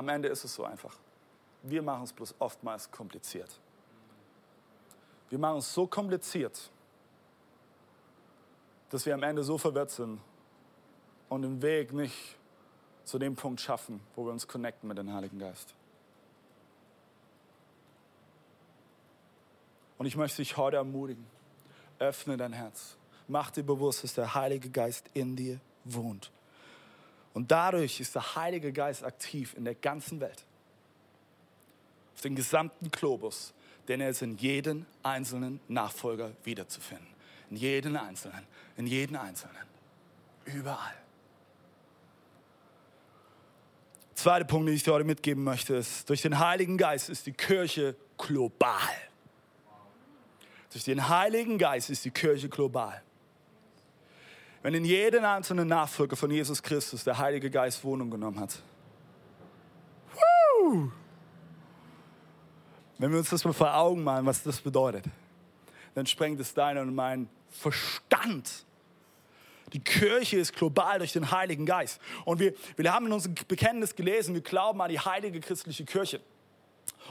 Am 0.00 0.08
Ende 0.08 0.28
ist 0.28 0.44
es 0.44 0.54
so 0.54 0.64
einfach. 0.64 0.96
Wir 1.62 1.82
machen 1.82 2.04
es 2.04 2.12
bloß 2.14 2.34
oftmals 2.38 2.90
kompliziert. 2.90 3.60
Wir 5.28 5.38
machen 5.38 5.58
es 5.58 5.74
so 5.74 5.86
kompliziert, 5.86 6.70
dass 8.88 9.04
wir 9.04 9.12
am 9.12 9.22
Ende 9.22 9.42
so 9.42 9.58
verwirrt 9.58 9.90
sind 9.90 10.18
und 11.28 11.42
den 11.42 11.60
Weg 11.60 11.92
nicht 11.92 12.38
zu 13.04 13.18
dem 13.18 13.36
Punkt 13.36 13.60
schaffen, 13.60 14.00
wo 14.16 14.24
wir 14.24 14.32
uns 14.32 14.48
connecten 14.48 14.88
mit 14.88 14.96
dem 14.96 15.12
Heiligen 15.12 15.38
Geist. 15.38 15.74
Und 19.98 20.06
ich 20.06 20.16
möchte 20.16 20.38
dich 20.38 20.56
heute 20.56 20.78
ermutigen, 20.78 21.26
öffne 21.98 22.38
dein 22.38 22.54
Herz. 22.54 22.96
Mach 23.28 23.50
dir 23.50 23.64
bewusst, 23.64 24.02
dass 24.02 24.14
der 24.14 24.34
Heilige 24.34 24.70
Geist 24.70 25.10
in 25.12 25.36
dir 25.36 25.60
wohnt. 25.84 26.32
Und 27.32 27.50
dadurch 27.50 28.00
ist 28.00 28.14
der 28.14 28.34
Heilige 28.34 28.72
Geist 28.72 29.04
aktiv 29.04 29.54
in 29.56 29.64
der 29.64 29.74
ganzen 29.74 30.20
Welt. 30.20 30.44
Auf 32.14 32.22
dem 32.22 32.34
gesamten 32.34 32.90
Globus. 32.90 33.52
Denn 33.88 34.00
er 34.00 34.10
ist 34.10 34.22
in 34.22 34.36
jedem 34.36 34.86
einzelnen 35.02 35.60
Nachfolger 35.68 36.32
wiederzufinden. 36.44 37.06
In 37.50 37.56
jedem 37.56 37.96
einzelnen. 37.96 38.46
In 38.76 38.86
jedem 38.86 39.16
einzelnen. 39.16 39.56
Überall. 40.44 40.94
Zweiter 44.14 44.44
Punkt, 44.44 44.68
den 44.68 44.74
ich 44.74 44.82
dir 44.82 44.92
heute 44.92 45.06
mitgeben 45.06 45.42
möchte, 45.44 45.76
ist, 45.76 46.08
durch 46.10 46.20
den 46.20 46.38
Heiligen 46.38 46.76
Geist 46.76 47.08
ist 47.08 47.26
die 47.26 47.32
Kirche 47.32 47.96
global. 48.18 48.76
Durch 50.72 50.84
den 50.84 51.08
Heiligen 51.08 51.58
Geist 51.58 51.90
ist 51.90 52.04
die 52.04 52.10
Kirche 52.10 52.48
global. 52.48 53.02
Wenn 54.62 54.74
in 54.74 54.84
jedem 54.84 55.24
einzelnen 55.24 55.68
Nachfolger 55.68 56.16
von 56.16 56.30
Jesus 56.30 56.62
Christus 56.62 57.04
der 57.04 57.16
Heilige 57.18 57.50
Geist 57.50 57.82
Wohnung 57.82 58.10
genommen 58.10 58.38
hat. 58.38 58.60
Woo! 60.12 60.90
Wenn 62.98 63.10
wir 63.10 63.18
uns 63.18 63.30
das 63.30 63.44
mal 63.44 63.54
vor 63.54 63.74
Augen 63.74 64.04
malen, 64.04 64.26
was 64.26 64.42
das 64.42 64.60
bedeutet, 64.60 65.06
dann 65.94 66.04
sprengt 66.04 66.38
es 66.40 66.52
deinen 66.52 66.88
und 66.88 66.94
meinen 66.94 67.30
Verstand. 67.48 68.66
Die 69.72 69.80
Kirche 69.80 70.36
ist 70.36 70.54
global 70.54 70.98
durch 70.98 71.12
den 71.12 71.30
Heiligen 71.30 71.64
Geist. 71.64 72.00
Und 72.26 72.40
wir, 72.40 72.52
wir 72.76 72.92
haben 72.92 73.06
in 73.06 73.12
unserem 73.12 73.34
Bekenntnis 73.48 73.94
gelesen, 73.94 74.34
wir 74.34 74.42
glauben 74.42 74.80
an 74.82 74.90
die 74.90 75.00
heilige 75.00 75.40
christliche 75.40 75.84
Kirche. 75.84 76.20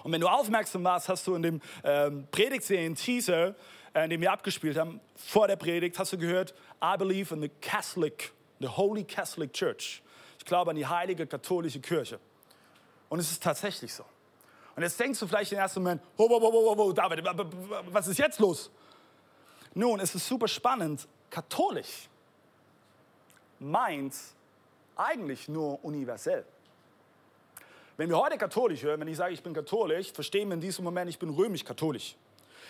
Und 0.04 0.12
wenn 0.12 0.22
du 0.22 0.28
aufmerksam 0.28 0.84
warst, 0.84 1.10
hast 1.10 1.26
du 1.26 1.36
in 1.36 1.42
dem 1.42 1.62
ähm, 1.84 2.28
Predigtserien-Teaser, 2.32 3.56
äh, 3.94 4.08
den 4.08 4.22
wir 4.22 4.32
abgespielt 4.32 4.78
haben, 4.78 5.00
vor 5.16 5.48
der 5.48 5.56
Predigt, 5.56 5.98
hast 6.00 6.14
du 6.14 6.18
gehört, 6.18 6.54
I 6.84 6.98
believe 6.98 7.34
in 7.34 7.42
the 7.42 7.50
Catholic, 7.62 8.32
the 8.60 8.68
Holy 8.68 9.04
Catholic 9.04 9.54
Church. 9.54 10.02
Ich 10.38 10.46
glaube 10.46 10.72
an 10.72 10.76
die 10.76 10.88
heilige 10.88 11.28
katholische 11.28 11.80
Kirche. 11.80 12.20
Und 13.10 13.20
es 13.20 13.32
ist 13.32 13.44
tatsächlich 13.44 13.94
so. 13.94 14.06
Und 14.76 14.84
jetzt 14.84 15.00
denkst 15.00 15.20
du 15.20 15.28
vielleicht 15.28 15.52
im 15.52 15.58
ersten 15.58 15.82
Moment, 15.82 16.02
oh, 16.18 16.28
oh, 16.30 16.40
oh, 16.42 16.74
oh, 16.78 16.82
oh, 16.82 16.94
David, 16.94 17.24
was 17.92 18.08
ist 18.08 18.18
jetzt 18.18 18.40
los? 18.40 18.72
Nun, 19.74 20.00
es 20.00 20.16
ist 20.16 20.28
super 20.28 20.48
spannend. 20.48 21.08
Katholisch 21.30 22.08
meint 23.60 24.16
eigentlich 24.96 25.48
nur 25.48 25.84
universell. 25.84 26.46
Wenn 27.98 28.10
wir 28.10 28.18
heute 28.18 28.38
katholisch 28.38 28.82
hören, 28.84 29.02
wenn 29.02 29.10
ich 29.10 29.18
sage, 29.18 29.34
ich 29.34 29.44
bin 29.44 29.54
katholisch, 29.54 30.14
verstehen 30.14 30.48
wir 30.48 30.54
in 30.54 30.62
diesem 30.62 30.86
Moment, 30.86 31.10
ich 31.10 31.20
bin 31.20 31.30
römisch-katholisch. 31.30 32.16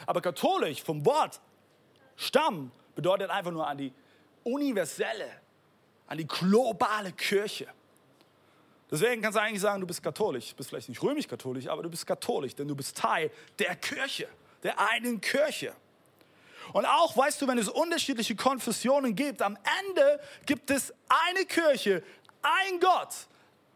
Aber 0.05 0.21
katholisch 0.21 0.83
vom 0.83 1.05
Wort 1.05 1.39
Stamm 2.15 2.71
bedeutet 2.95 3.29
einfach 3.29 3.51
nur 3.51 3.65
an 3.65 3.77
die 3.77 3.93
universelle, 4.43 5.31
an 6.07 6.17
die 6.17 6.27
globale 6.27 7.13
Kirche. 7.13 7.67
Deswegen 8.91 9.21
kannst 9.21 9.37
du 9.37 9.41
eigentlich 9.41 9.61
sagen, 9.61 9.79
du 9.79 9.87
bist 9.87 10.01
katholisch. 10.01 10.49
Du 10.49 10.55
bist 10.55 10.69
vielleicht 10.69 10.89
nicht 10.89 11.01
römisch-katholisch, 11.01 11.67
aber 11.67 11.83
du 11.83 11.89
bist 11.89 12.05
katholisch, 12.05 12.55
denn 12.55 12.67
du 12.67 12.75
bist 12.75 12.97
Teil 12.97 13.31
der 13.59 13.75
Kirche, 13.75 14.27
der 14.63 14.79
einen 14.79 15.21
Kirche. 15.21 15.73
Und 16.73 16.85
auch, 16.85 17.15
weißt 17.15 17.41
du, 17.41 17.47
wenn 17.47 17.57
es 17.57 17.69
unterschiedliche 17.69 18.35
Konfessionen 18.35 19.15
gibt, 19.15 19.41
am 19.41 19.57
Ende 19.87 20.19
gibt 20.45 20.69
es 20.71 20.93
eine 21.07 21.45
Kirche, 21.45 22.03
ein 22.41 22.79
Gott, 22.79 23.15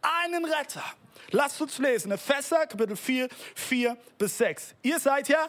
einen 0.01 0.45
Retter. 0.45 0.83
Lasst 1.31 1.61
uns 1.61 1.77
lesen, 1.77 2.11
Epheser 2.11 2.67
Kapitel 2.67 2.95
4, 2.95 3.29
4 3.55 3.97
bis 4.17 4.37
6. 4.37 4.75
Ihr 4.81 4.99
seid 4.99 5.29
ja 5.29 5.47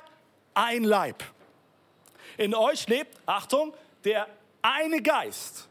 ein 0.55 0.85
Leib. 0.85 1.23
In 2.37 2.55
euch 2.55 2.87
lebt, 2.89 3.17
Achtung, 3.27 3.75
der 4.05 4.27
eine 4.63 5.03
Geist. 5.03 5.69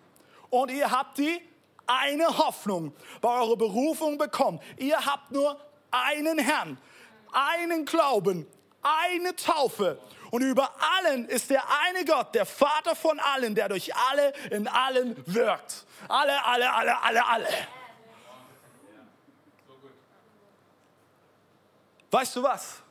Und 0.50 0.72
ihr 0.72 0.92
habt 0.92 1.18
die 1.18 1.42
eine 1.88 2.38
Hoffnung 2.38 2.94
bei 3.22 3.30
eurer 3.30 3.58
Berufung 3.58 4.18
bekommen. 4.18 4.60
Ihr 4.78 5.06
habt 5.06 5.32
nur 5.32 5.60
einen 5.92 6.38
Herrn, 6.38 6.78
einen 7.32 7.86
Glauben, 7.86 8.48
eine 8.82 9.36
Taufe. 9.36 10.00
Und 10.32 10.42
über 10.42 10.72
allen 10.98 11.28
ist 11.28 11.50
der 11.50 11.64
eine 11.82 12.06
Gott, 12.06 12.34
der 12.34 12.46
Vater 12.46 12.96
von 12.96 13.20
allen, 13.20 13.54
der 13.56 13.70
durch 13.70 13.94
alle 13.96 14.34
in 14.50 14.68
allen 14.68 15.16
wirkt. 15.28 15.86
Alle, 16.08 16.44
alle, 16.44 16.74
alle, 16.74 17.02
alle, 17.02 17.28
alle. 17.28 17.48
Weißt 22.10 22.36
du 22.36 22.44
was? 22.44 22.83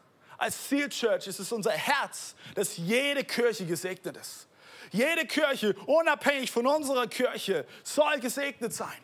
Als 0.43 0.69
Seal 0.69 0.89
Church 0.89 1.29
ist 1.29 1.39
es 1.39 1.53
unser 1.53 1.71
Herz, 1.71 2.35
dass 2.57 2.77
jede 2.77 3.23
Kirche 3.23 3.65
gesegnet 3.65 4.17
ist. 4.17 4.49
Jede 4.91 5.25
Kirche, 5.25 5.73
unabhängig 5.87 6.51
von 6.51 6.67
unserer 6.67 7.07
Kirche, 7.07 7.65
soll 7.85 8.19
gesegnet 8.19 8.75
sein. 8.75 8.99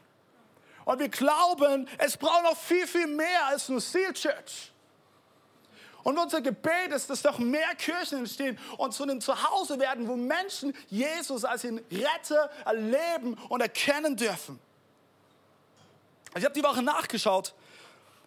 Und 0.84 0.98
wir 0.98 1.08
glauben, 1.08 1.88
es 1.98 2.16
braucht 2.16 2.42
noch 2.42 2.56
viel, 2.56 2.88
viel 2.88 3.06
mehr 3.06 3.46
als 3.46 3.68
nur 3.68 3.80
Seal 3.80 4.12
Church. 4.14 4.72
Und 6.02 6.18
unser 6.18 6.40
Gebet 6.40 6.90
ist, 6.90 7.08
dass 7.08 7.22
noch 7.22 7.38
mehr 7.38 7.72
Kirchen 7.76 8.18
entstehen 8.18 8.58
und 8.76 8.92
zu 8.92 9.04
einem 9.04 9.20
Zuhause 9.20 9.78
werden, 9.78 10.08
wo 10.08 10.16
Menschen 10.16 10.74
Jesus 10.88 11.44
als 11.44 11.62
ihren 11.62 11.78
Retter 11.92 12.50
erleben 12.64 13.34
und 13.48 13.60
erkennen 13.60 14.16
dürfen. 14.16 14.58
Ich 16.36 16.44
habe 16.44 16.54
die 16.54 16.64
Woche 16.64 16.82
nachgeschaut, 16.82 17.54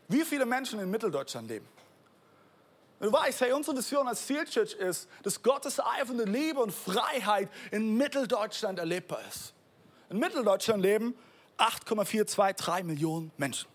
wie 0.07 0.23
viele 0.23 0.45
Menschen 0.45 0.79
in 0.79 0.89
Mitteldeutschland 0.89 1.49
leben. 1.49 1.67
Du 3.01 3.11
weißt, 3.11 3.41
hey, 3.41 3.51
unsere 3.51 3.75
Vision 3.75 4.07
als 4.07 4.27
Zielchurch 4.27 4.73
ist, 4.73 5.09
dass 5.23 5.41
Gottes 5.41 5.79
eifernde 5.79 6.23
Liebe 6.25 6.59
und 6.59 6.71
Freiheit 6.71 7.49
in 7.71 7.97
Mitteldeutschland 7.97 8.77
erlebbar 8.77 9.21
ist. 9.27 9.53
In 10.11 10.19
Mitteldeutschland 10.19 10.83
leben 10.83 11.17
8,423 11.57 12.85
Millionen 12.85 13.31
Menschen. 13.37 13.67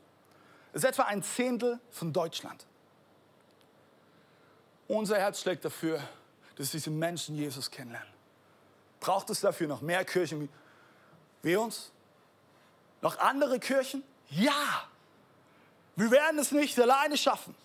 Das 0.73 0.85
ist 0.85 0.89
etwa 0.89 1.03
ein 1.05 1.25
Zehntel 1.25 1.81
von 1.91 2.13
Deutschland. 2.13 2.65
Unser 4.87 5.19
Herz 5.19 5.41
schlägt 5.41 5.65
dafür, 5.65 6.01
dass 6.55 6.71
diese 6.71 6.91
Menschen 6.91 7.35
Jesus 7.35 7.69
kennenlernen. 7.69 8.13
Braucht 9.01 9.29
es 9.31 9.41
dafür 9.41 9.67
noch 9.67 9.81
mehr 9.81 10.05
Kirchen 10.05 10.49
wie 11.43 11.57
uns? 11.57 11.91
Noch 13.03 13.19
andere 13.19 13.59
Kirchen? 13.59 14.05
Ja. 14.29 14.85
Wir 15.97 16.13
werden 16.13 16.39
es 16.39 16.53
nicht 16.53 16.79
alleine 16.79 17.17
schaffen. 17.17 17.57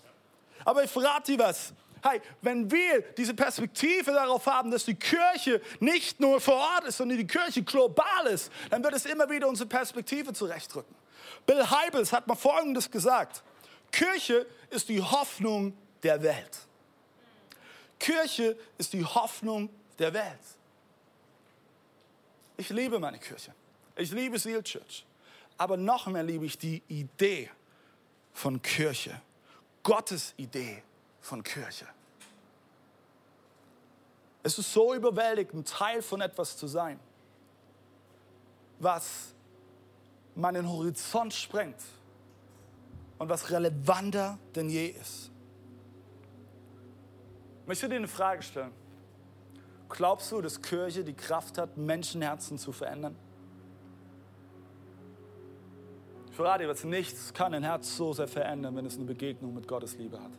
Aber 0.65 0.83
ich 0.83 0.91
verrate 0.91 1.31
dir 1.31 1.39
was. 1.39 1.73
Hey, 2.03 2.19
wenn 2.41 2.69
wir 2.71 3.01
diese 3.15 3.33
Perspektive 3.33 4.11
darauf 4.11 4.45
haben, 4.47 4.71
dass 4.71 4.85
die 4.85 4.95
Kirche 4.95 5.61
nicht 5.79 6.19
nur 6.19 6.41
vor 6.41 6.55
Ort 6.55 6.85
ist, 6.85 6.97
sondern 6.97 7.17
die 7.17 7.27
Kirche 7.27 7.61
global 7.61 8.25
ist, 8.25 8.51
dann 8.71 8.83
wird 8.83 8.95
es 8.95 9.05
immer 9.05 9.29
wieder 9.29 9.47
unsere 9.47 9.69
Perspektive 9.69 10.33
zurechtrücken. 10.33 10.95
Bill 11.45 11.63
Heibels 11.69 12.11
hat 12.11 12.27
mal 12.27 12.35
Folgendes 12.35 12.89
gesagt. 12.89 13.43
Kirche 13.91 14.47
ist 14.71 14.89
die 14.89 15.01
Hoffnung 15.01 15.77
der 16.01 16.21
Welt. 16.23 16.57
Kirche 17.99 18.57
ist 18.79 18.93
die 18.93 19.05
Hoffnung 19.05 19.69
der 19.99 20.13
Welt. 20.13 20.39
Ich 22.57 22.69
liebe 22.69 22.97
meine 22.99 23.19
Kirche. 23.19 23.53
Ich 23.95 24.11
liebe 24.11 24.39
Seal 24.39 24.63
Church. 24.63 25.05
Aber 25.57 25.77
noch 25.77 26.07
mehr 26.07 26.23
liebe 26.23 26.45
ich 26.45 26.57
die 26.57 26.81
Idee 26.87 27.51
von 28.33 28.61
Kirche. 28.61 29.21
Gottes 29.83 30.33
Idee 30.37 30.83
von 31.21 31.43
Kirche. 31.43 31.87
Es 34.43 34.57
ist 34.57 34.73
so 34.73 34.93
überwältigend, 34.93 35.67
Teil 35.67 36.01
von 36.01 36.21
etwas 36.21 36.57
zu 36.57 36.67
sein, 36.67 36.99
was 38.79 39.33
meinen 40.35 40.67
Horizont 40.67 41.33
sprengt 41.33 41.81
und 43.19 43.29
was 43.29 43.51
relevanter 43.51 44.39
denn 44.55 44.69
je 44.69 44.87
ist. 44.87 45.29
Ich 47.61 47.67
möchte 47.67 47.87
dir 47.87 47.95
eine 47.95 48.07
Frage 48.07 48.41
stellen. 48.41 48.71
Glaubst 49.89 50.31
du, 50.31 50.41
dass 50.41 50.61
Kirche 50.61 51.03
die 51.03 51.13
Kraft 51.13 51.57
hat, 51.57 51.77
Menschenherzen 51.77 52.57
zu 52.57 52.71
verändern? 52.71 53.15
Ich 56.31 56.37
verrate 56.37 56.63
dir 56.63 56.69
was, 56.69 56.85
nichts 56.85 57.33
kann 57.33 57.53
ein 57.53 57.63
Herz 57.63 57.97
so 57.97 58.13
sehr 58.13 58.27
verändern, 58.27 58.73
wenn 58.77 58.85
es 58.85 58.95
eine 58.95 59.03
Begegnung 59.03 59.53
mit 59.53 59.67
Gottes 59.67 59.97
Liebe 59.97 60.17
hat. 60.17 60.31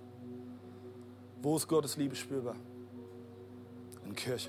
Wo 1.42 1.54
ist 1.54 1.68
Gottes 1.68 1.98
Liebe 1.98 2.16
spürbar? 2.16 2.56
In 4.06 4.14
Kirche. 4.16 4.48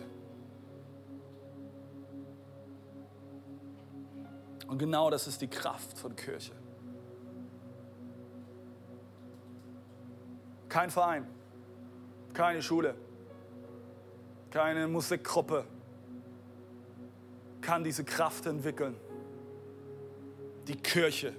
Und 4.69 4.77
genau 4.77 5.09
das 5.09 5.27
ist 5.27 5.41
die 5.41 5.49
Kraft 5.49 5.97
von 5.97 6.15
Kirche. 6.15 6.53
Kein 10.69 10.89
Verein, 10.89 11.27
keine 12.33 12.61
Schule, 12.61 12.95
keine 14.49 14.87
Musikgruppe 14.87 15.65
kann 17.59 17.83
diese 17.83 18.05
Kraft 18.05 18.45
entwickeln. 18.45 18.95
Die 20.67 20.75
Kirche 20.75 21.33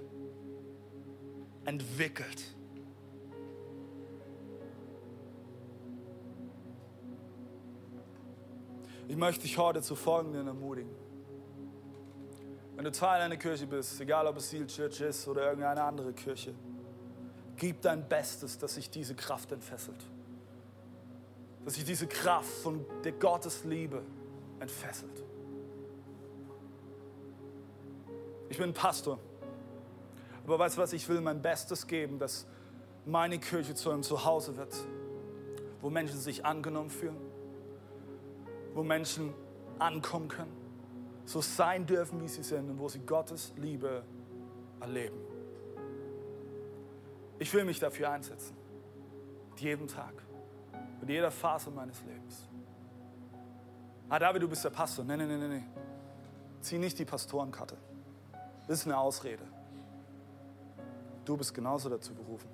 entwickelt. 1.65 2.55
Ich 9.07 9.15
möchte 9.15 9.43
dich 9.43 9.57
heute 9.57 9.81
zu 9.81 9.95
Folgendem 9.95 10.47
ermutigen. 10.47 10.91
Wenn 12.75 12.85
du 12.85 12.91
Teil 12.91 13.21
einer 13.21 13.37
Kirche 13.37 13.65
bist, 13.65 13.99
egal 14.01 14.27
ob 14.27 14.37
es 14.37 14.49
Seal 14.49 14.67
Church 14.67 15.01
ist 15.01 15.27
oder 15.27 15.47
irgendeine 15.47 15.83
andere 15.83 16.11
Kirche, 16.13 16.53
gib 17.55 17.81
dein 17.81 18.07
Bestes, 18.07 18.57
dass 18.57 18.75
sich 18.75 18.89
diese 18.89 19.15
Kraft 19.15 19.51
entfesselt. 19.51 20.03
Dass 21.63 21.75
sich 21.75 21.85
diese 21.85 22.07
Kraft 22.07 22.49
von 22.49 22.85
der 23.03 23.13
Gottes 23.13 23.63
Liebe 23.63 24.03
entfesselt. 24.59 25.24
Ich 28.49 28.57
bin 28.57 28.73
Pastor. 28.73 29.19
Aber 30.45 30.59
weißt 30.59 30.77
du 30.77 30.81
was, 30.81 30.93
ich 30.93 31.07
will 31.09 31.21
mein 31.21 31.41
Bestes 31.41 31.87
geben, 31.87 32.19
dass 32.19 32.45
meine 33.05 33.39
Kirche 33.39 33.73
zu 33.73 33.91
einem 33.91 34.03
Zuhause 34.03 34.55
wird, 34.57 34.75
wo 35.81 35.89
Menschen 35.89 36.19
sich 36.19 36.45
angenommen 36.45 36.89
fühlen, 36.89 37.17
wo 38.73 38.83
Menschen 38.83 39.33
ankommen 39.79 40.27
können, 40.27 40.55
so 41.25 41.41
sein 41.41 41.85
dürfen, 41.85 42.21
wie 42.21 42.27
sie 42.27 42.43
sind 42.43 42.69
und 42.69 42.79
wo 42.79 42.87
sie 42.87 42.99
Gottes 42.99 43.53
Liebe 43.57 44.03
erleben. 44.79 45.17
Ich 47.39 47.53
will 47.53 47.65
mich 47.65 47.79
dafür 47.79 48.11
einsetzen. 48.11 48.55
Jeden 49.57 49.87
Tag. 49.87 50.13
In 51.01 51.09
jeder 51.09 51.31
Phase 51.31 51.69
meines 51.69 52.01
Lebens. 52.03 52.47
Ah, 54.07 54.19
David, 54.19 54.43
du 54.43 54.47
bist 54.47 54.63
der 54.63 54.69
Pastor. 54.69 55.03
Nein, 55.03 55.19
nein, 55.19 55.39
nein, 55.39 55.49
nein. 55.49 55.67
Zieh 56.61 56.77
nicht 56.77 56.97
die 56.97 57.05
Pastorenkarte. 57.05 57.77
Ist 58.67 58.85
eine 58.85 58.97
Ausrede. 58.97 59.43
Du 61.23 61.37
bist 61.37 61.53
genauso 61.53 61.89
dazu 61.89 62.13
berufen. 62.13 62.49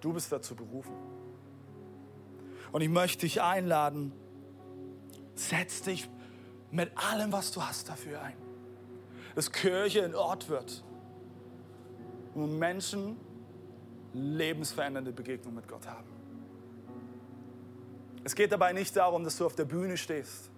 Du 0.00 0.12
bist 0.12 0.30
dazu 0.30 0.54
berufen. 0.54 0.94
Und 2.72 2.80
ich 2.80 2.88
möchte 2.88 3.20
dich 3.20 3.40
einladen, 3.40 4.12
setz 5.34 5.82
dich 5.82 6.08
mit 6.70 6.90
allem, 6.96 7.32
was 7.32 7.52
du 7.52 7.62
hast, 7.62 7.88
dafür 7.88 8.20
ein. 8.20 8.36
Dass 9.34 9.50
Kirche 9.50 10.04
ein 10.04 10.14
Ort 10.14 10.48
wird, 10.48 10.84
wo 12.34 12.46
Menschen 12.46 13.16
lebensverändernde 14.12 15.12
Begegnungen 15.12 15.56
mit 15.56 15.68
Gott 15.68 15.86
haben. 15.86 16.08
Es 18.24 18.34
geht 18.34 18.52
dabei 18.52 18.72
nicht 18.72 18.94
darum, 18.96 19.24
dass 19.24 19.36
du 19.38 19.46
auf 19.46 19.54
der 19.54 19.64
Bühne 19.64 19.96
stehst 19.96 20.50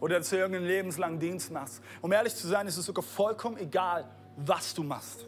oder 0.00 0.18
dass 0.18 0.30
du 0.30 0.36
irgendeinen 0.36 0.66
lebenslangen 0.66 1.20
Dienst 1.20 1.50
machst. 1.50 1.82
Um 2.00 2.10
ehrlich 2.12 2.34
zu 2.34 2.48
sein, 2.48 2.66
ist 2.66 2.76
es 2.76 2.86
sogar 2.86 3.02
vollkommen 3.02 3.58
egal, 3.58 4.08
was 4.36 4.74
du 4.74 4.82
machst. 4.82 5.26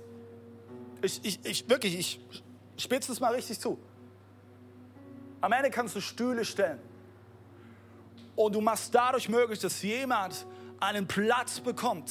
Ich, 1.02 1.24
ich, 1.24 1.44
ich 1.44 1.68
wirklich, 1.68 1.98
ich 1.98 2.20
spitze 2.76 3.12
es 3.12 3.20
mal 3.20 3.34
richtig 3.34 3.60
zu. 3.60 3.78
Am 5.40 5.52
Ende 5.52 5.70
kannst 5.70 5.94
du 5.94 6.00
Stühle 6.00 6.44
stellen. 6.44 6.78
Und 8.34 8.54
du 8.54 8.60
machst 8.60 8.94
dadurch 8.94 9.28
möglich, 9.28 9.58
dass 9.58 9.82
jemand 9.82 10.46
einen 10.80 11.06
Platz 11.06 11.60
bekommt 11.60 12.10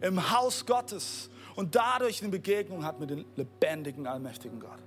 im 0.00 0.30
Haus 0.30 0.66
Gottes 0.66 1.30
und 1.54 1.74
dadurch 1.74 2.20
eine 2.20 2.30
Begegnung 2.30 2.84
hat 2.84 3.00
mit 3.00 3.10
dem 3.10 3.24
lebendigen, 3.36 4.06
allmächtigen 4.06 4.60
Gott. 4.60 4.78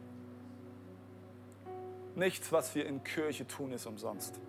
Nichts, 2.15 2.51
was 2.51 2.75
wir 2.75 2.85
in 2.85 3.03
Kirche 3.03 3.47
tun, 3.47 3.71
ist 3.71 3.85
umsonst. 3.85 4.39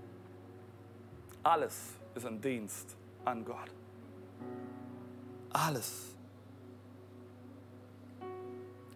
Alles 1.42 1.96
ist 2.16 2.26
ein 2.26 2.40
Dienst 2.40 2.96
an 3.24 3.44
Gott. 3.44 3.70
Alles. 5.52 6.16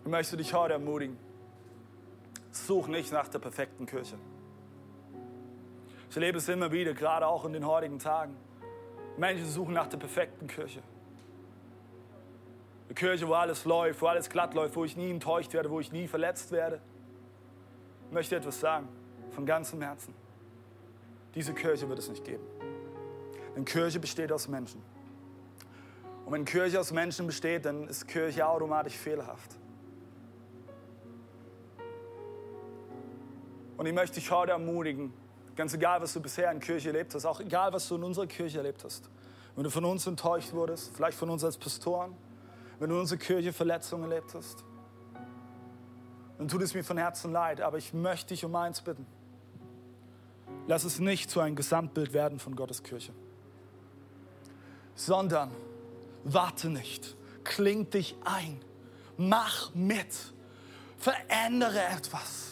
Ich 0.02 0.10
möchte 0.10 0.36
dich 0.36 0.54
heute 0.54 0.74
ermutigen. 0.74 1.18
Such 2.50 2.88
nicht 2.88 3.12
nach 3.12 3.28
der 3.28 3.38
perfekten 3.38 3.86
Kirche. 3.86 4.16
Ich 6.08 6.16
erlebe 6.16 6.38
es 6.38 6.48
immer 6.48 6.72
wieder, 6.72 6.94
gerade 6.94 7.26
auch 7.26 7.44
in 7.44 7.52
den 7.52 7.66
heutigen 7.66 7.98
Tagen. 7.98 8.36
Menschen 9.16 9.48
suchen 9.48 9.74
nach 9.74 9.86
der 9.86 9.98
perfekten 9.98 10.46
Kirche. 10.46 10.82
Eine 12.86 12.94
Kirche, 12.94 13.28
wo 13.28 13.34
alles 13.34 13.64
läuft, 13.64 14.02
wo 14.02 14.06
alles 14.06 14.28
glatt 14.28 14.54
läuft, 14.54 14.74
wo 14.74 14.84
ich 14.84 14.96
nie 14.96 15.10
enttäuscht 15.10 15.52
werde, 15.52 15.70
wo 15.70 15.78
ich 15.78 15.92
nie 15.92 16.08
verletzt 16.08 16.50
werde. 16.50 16.80
Ich 18.08 18.12
möchte 18.12 18.34
etwas 18.34 18.58
sagen, 18.58 18.88
von 19.30 19.46
ganzem 19.46 19.80
Herzen. 19.82 20.12
Diese 21.34 21.54
Kirche 21.54 21.88
wird 21.88 22.00
es 22.00 22.08
nicht 22.08 22.24
geben. 22.24 22.42
Denn 23.56 23.64
Kirche 23.64 23.98
besteht 23.98 24.32
aus 24.32 24.48
Menschen. 24.48 24.82
Und 26.24 26.32
wenn 26.32 26.44
Kirche 26.44 26.78
aus 26.78 26.92
Menschen 26.92 27.26
besteht, 27.26 27.64
dann 27.64 27.88
ist 27.88 28.06
Kirche 28.06 28.46
automatisch 28.46 28.94
fehlerhaft. 28.94 29.56
Und 33.76 33.86
ich 33.86 33.94
möchte 33.94 34.20
dich 34.20 34.30
heute 34.30 34.52
ermutigen, 34.52 35.12
ganz 35.56 35.74
egal, 35.74 36.02
was 36.02 36.12
du 36.12 36.20
bisher 36.20 36.52
in 36.52 36.60
Kirche 36.60 36.88
erlebt 36.88 37.14
hast, 37.14 37.24
auch 37.24 37.40
egal, 37.40 37.72
was 37.72 37.88
du 37.88 37.96
in 37.96 38.04
unserer 38.04 38.26
Kirche 38.26 38.58
erlebt 38.58 38.84
hast, 38.84 39.08
wenn 39.56 39.64
du 39.64 39.70
von 39.70 39.84
uns 39.84 40.06
enttäuscht 40.06 40.52
wurdest, 40.52 40.94
vielleicht 40.94 41.18
von 41.18 41.30
uns 41.30 41.42
als 41.44 41.56
Pastoren, 41.56 42.14
wenn 42.78 42.90
du 42.90 42.96
in 42.96 43.00
unserer 43.00 43.18
Kirche 43.18 43.52
Verletzungen 43.52 44.10
erlebt 44.10 44.34
hast, 44.34 44.64
dann 46.38 46.48
tut 46.48 46.62
es 46.62 46.74
mir 46.74 46.84
von 46.84 46.96
Herzen 46.96 47.32
leid, 47.32 47.60
aber 47.60 47.76
ich 47.76 47.92
möchte 47.92 48.28
dich 48.28 48.44
um 48.44 48.54
eins 48.54 48.80
bitten. 48.80 49.06
Lass 50.66 50.84
es 50.84 50.98
nicht 50.98 51.30
zu 51.30 51.40
einem 51.40 51.56
Gesamtbild 51.56 52.12
werden 52.12 52.38
von 52.38 52.56
Gottes 52.56 52.82
Kirche, 52.82 53.12
sondern 55.06 55.50
warte 56.24 56.68
nicht, 56.68 57.16
kling 57.44 57.88
dich 57.90 58.16
ein, 58.24 58.60
mach 59.16 59.74
mit 59.74 60.14
Verändere 60.98 61.82
etwas 61.82 62.50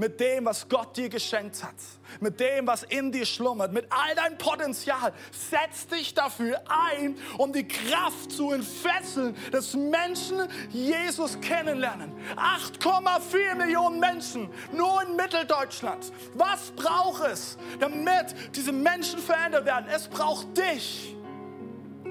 mit 0.00 0.18
dem, 0.18 0.46
was 0.46 0.66
Gott 0.66 0.96
dir 0.96 1.10
geschenkt 1.10 1.62
hat, 1.62 1.74
mit 2.20 2.40
dem, 2.40 2.66
was 2.66 2.84
in 2.84 3.12
dir 3.12 3.26
schlummert, 3.26 3.70
mit 3.70 3.86
all 3.90 4.14
deinem 4.14 4.38
Potenzial. 4.38 5.12
Setz 5.30 5.86
dich 5.86 6.14
dafür 6.14 6.62
ein, 6.68 7.18
um 7.36 7.52
die 7.52 7.68
Kraft 7.68 8.32
zu 8.32 8.50
entfesseln, 8.50 9.36
dass 9.52 9.74
Menschen 9.74 10.48
Jesus 10.70 11.38
kennenlernen. 11.42 12.12
8,4 12.34 13.54
Millionen 13.56 14.00
Menschen 14.00 14.48
nur 14.72 15.02
in 15.02 15.16
Mitteldeutschland. 15.16 16.10
Was 16.34 16.70
braucht 16.70 17.22
es, 17.24 17.58
damit 17.78 18.34
diese 18.56 18.72
Menschen 18.72 19.18
verändert 19.18 19.66
werden? 19.66 19.86
Es 19.94 20.08
braucht 20.08 20.56
dich. 20.56 21.14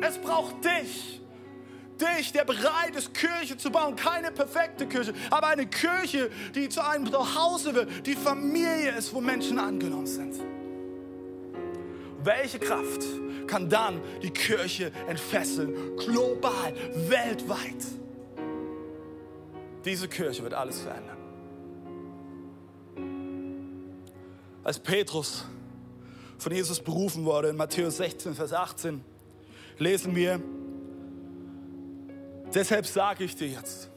Es 0.01 0.17
braucht 0.17 0.63
dich 0.63 1.19
dich, 1.99 2.31
der 2.31 2.45
bereit 2.45 2.95
ist, 2.95 3.13
Kirche 3.13 3.57
zu 3.57 3.71
bauen. 3.71 3.95
Keine 3.95 4.31
perfekte 4.31 4.87
Kirche, 4.87 5.13
aber 5.29 5.47
eine 5.47 5.67
Kirche, 5.67 6.29
die 6.55 6.69
zu 6.69 6.85
einem 6.85 7.11
Zuhause 7.11 7.75
wird, 7.75 8.05
die 8.05 8.15
Familie 8.15 8.95
ist, 8.97 9.13
wo 9.13 9.21
Menschen 9.21 9.59
angenommen 9.59 10.07
sind. 10.07 10.35
Welche 12.23 12.59
Kraft 12.59 13.03
kann 13.47 13.69
dann 13.69 14.01
die 14.21 14.31
Kirche 14.31 14.91
entfesseln, 15.07 15.95
global, 15.97 16.73
weltweit? 17.07 17.85
Diese 19.85 20.07
Kirche 20.07 20.43
wird 20.43 20.53
alles 20.53 20.81
verändern. 20.81 21.17
Als 24.63 24.77
Petrus 24.77 25.45
von 26.37 26.51
Jesus 26.51 26.79
berufen 26.81 27.25
wurde 27.25 27.49
in 27.49 27.55
Matthäus 27.55 27.97
16, 27.97 28.35
Vers 28.35 28.53
18, 28.53 29.03
lesen 29.79 30.15
wir, 30.15 30.41
Deshalb 32.53 32.85
sage 32.87 33.25
ich 33.25 33.35
dir 33.35 33.47
jetzt, 33.47 33.91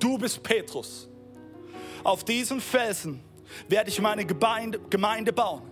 du 0.00 0.18
bist 0.18 0.42
Petrus. 0.42 1.08
Auf 2.02 2.24
diesen 2.24 2.60
Felsen 2.60 3.20
werde 3.68 3.88
ich 3.88 4.00
meine 4.00 4.24
Gemeinde, 4.24 4.80
Gemeinde 4.90 5.32
bauen. 5.32 5.62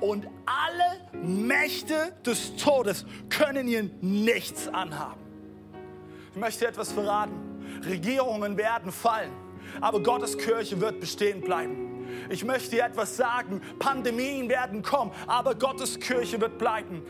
Und 0.00 0.26
alle 0.46 1.22
Mächte 1.22 2.14
des 2.24 2.56
Todes 2.56 3.04
können 3.28 3.68
ihr 3.68 3.90
nichts 4.00 4.68
anhaben. 4.68 5.20
Ich 6.32 6.40
möchte 6.40 6.66
etwas 6.66 6.92
verraten. 6.92 7.34
Regierungen 7.84 8.56
werden 8.56 8.90
fallen, 8.90 9.32
aber 9.80 10.02
Gottes 10.02 10.38
Kirche 10.38 10.80
wird 10.80 11.00
bestehen 11.00 11.40
bleiben. 11.40 11.87
Ich 12.28 12.44
möchte 12.44 12.70
dir 12.70 12.84
etwas 12.84 13.16
sagen. 13.16 13.60
Pandemien 13.78 14.48
werden 14.48 14.82
kommen, 14.82 15.12
aber 15.26 15.54
Gottes 15.54 15.98
Kirche 15.98 16.40
wird 16.40 16.58
bleiben. 16.58 17.02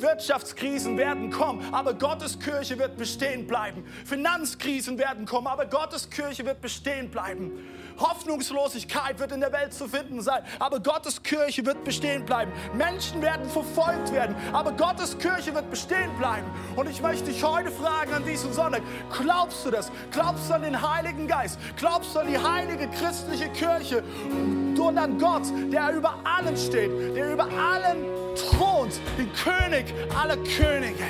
Wirtschaftskrisen 0.00 0.96
werden 0.96 1.30
kommen, 1.30 1.72
aber 1.72 1.94
Gottes 1.94 2.38
Kirche 2.38 2.78
wird 2.78 2.96
bestehen 2.96 3.46
bleiben. 3.46 3.84
Finanzkrisen 4.04 4.98
werden 4.98 5.24
kommen, 5.26 5.46
aber 5.46 5.66
Gottes 5.66 6.10
Kirche 6.10 6.44
wird 6.44 6.60
bestehen 6.60 7.10
bleiben. 7.10 7.52
Hoffnungslosigkeit 8.00 9.18
wird 9.18 9.32
in 9.32 9.40
der 9.40 9.52
Welt 9.52 9.72
zu 9.72 9.88
finden 9.88 10.20
sein, 10.22 10.42
aber 10.58 10.80
Gottes 10.80 11.22
Kirche 11.22 11.64
wird 11.64 11.84
bestehen 11.84 12.24
bleiben. 12.24 12.52
Menschen 12.74 13.22
werden 13.22 13.48
verfolgt 13.48 14.12
werden, 14.12 14.34
aber 14.52 14.72
Gottes 14.72 15.18
Kirche 15.18 15.54
wird 15.54 15.70
bestehen 15.70 16.10
bleiben. 16.18 16.46
Und 16.76 16.88
ich 16.88 17.00
möchte 17.02 17.26
dich 17.26 17.42
heute 17.44 17.70
fragen 17.70 18.12
an 18.12 18.24
diesem 18.24 18.52
Sonntag, 18.52 18.82
glaubst 19.22 19.64
du 19.66 19.70
das? 19.70 19.90
Glaubst 20.10 20.48
du 20.48 20.54
an 20.54 20.62
den 20.62 20.80
Heiligen 20.80 21.26
Geist? 21.26 21.58
Glaubst 21.76 22.14
du 22.14 22.20
an 22.20 22.28
die 22.28 22.38
heilige 22.38 22.88
christliche 22.88 23.48
Kirche? 23.50 24.02
Und 24.80 24.98
an 24.98 25.18
Gott, 25.18 25.42
der 25.70 25.92
über 25.92 26.14
allem 26.24 26.56
steht, 26.56 26.90
der 27.14 27.34
über 27.34 27.44
allem 27.44 28.06
thront, 28.34 28.98
den 29.18 29.30
König 29.34 29.94
aller 30.18 30.36
Könige. 30.38 31.04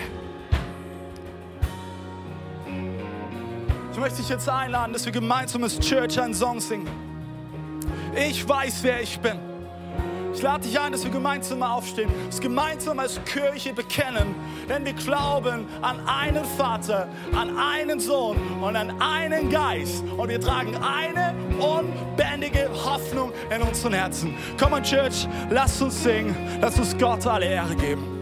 Möchte 4.01 4.19
dich 4.19 4.31
jetzt 4.31 4.49
einladen, 4.49 4.93
dass 4.93 5.05
wir 5.05 5.13
gemeinsam 5.13 5.63
als 5.63 5.79
Church 5.79 6.21
einen 6.21 6.35
Song 6.35 6.59
singen. 6.59 6.89
Ich 8.17 8.49
weiß, 8.49 8.83
wer 8.83 9.03
ich 9.03 9.19
bin. 9.21 9.39
Ich 10.33 10.43
lade 10.43 10.63
dich 10.67 10.79
ein, 10.79 10.93
dass 10.93 11.05
wir 11.05 11.11
gemeinsam 11.11 11.59
mal 11.59 11.75
aufstehen, 11.75 12.11
dass 12.27 12.41
gemeinsam 12.41 12.99
als 12.99 13.21
Kirche 13.25 13.75
bekennen, 13.75 14.35
denn 14.69 14.85
wir 14.85 14.93
glauben 14.93 15.67
an 15.83 16.01
einen 16.07 16.45
Vater, 16.45 17.09
an 17.37 17.59
einen 17.59 18.01
Sohn 18.01 18.39
und 18.63 18.77
an 18.77 19.01
einen 19.03 19.51
Geist 19.51 20.05
und 20.17 20.29
wir 20.29 20.41
tragen 20.41 20.77
eine 20.77 21.35
unbändige 21.59 22.71
Hoffnung 22.85 23.33
in 23.55 23.61
unseren 23.61 23.93
Herzen. 23.93 24.35
Komm 24.59 24.73
on 24.73 24.83
Church, 24.83 25.27
lass 25.51 25.83
uns 25.83 26.03
singen, 26.03 26.35
lass 26.61 26.79
uns 26.79 26.97
Gott 26.97 27.27
alle 27.27 27.47
Ehre 27.47 27.75
geben. 27.75 28.20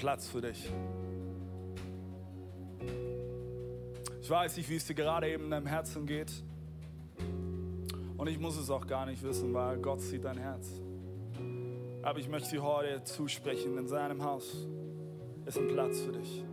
Platz 0.00 0.26
für 0.28 0.40
dich. 0.40 0.66
Ich 4.22 4.30
weiß 4.30 4.56
nicht, 4.56 4.70
wie 4.70 4.76
es 4.76 4.86
dir 4.86 4.94
gerade 4.94 5.28
eben 5.28 5.44
in 5.44 5.50
deinem 5.50 5.66
Herzen 5.66 6.06
geht. 6.06 6.32
Und 8.16 8.26
ich 8.26 8.38
muss 8.38 8.56
es 8.56 8.70
auch 8.70 8.86
gar 8.86 9.04
nicht 9.04 9.22
wissen, 9.22 9.52
weil 9.52 9.76
Gott 9.76 10.00
sieht 10.00 10.24
dein 10.24 10.38
Herz. 10.38 10.70
Aber 12.00 12.18
ich 12.18 12.30
möchte 12.30 12.48
dir 12.48 12.62
heute 12.62 13.04
zusprechen, 13.04 13.76
in 13.76 13.88
seinem 13.88 14.24
Haus 14.24 14.66
ist 15.44 15.58
ein 15.58 15.68
Platz 15.68 16.00
für 16.00 16.12
dich. 16.12 16.44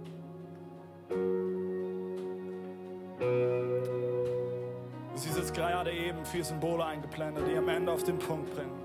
Du 5.13 5.15
siehst 5.15 5.37
jetzt 5.37 5.53
gerade 5.53 5.93
eben 5.93 6.25
vier 6.25 6.43
Symbole 6.43 6.83
eingeblendet, 6.83 7.45
die 7.49 7.55
am 7.55 7.69
Ende 7.69 7.93
auf 7.93 8.03
den 8.03 8.19
Punkt 8.19 8.53
bringen, 8.53 8.75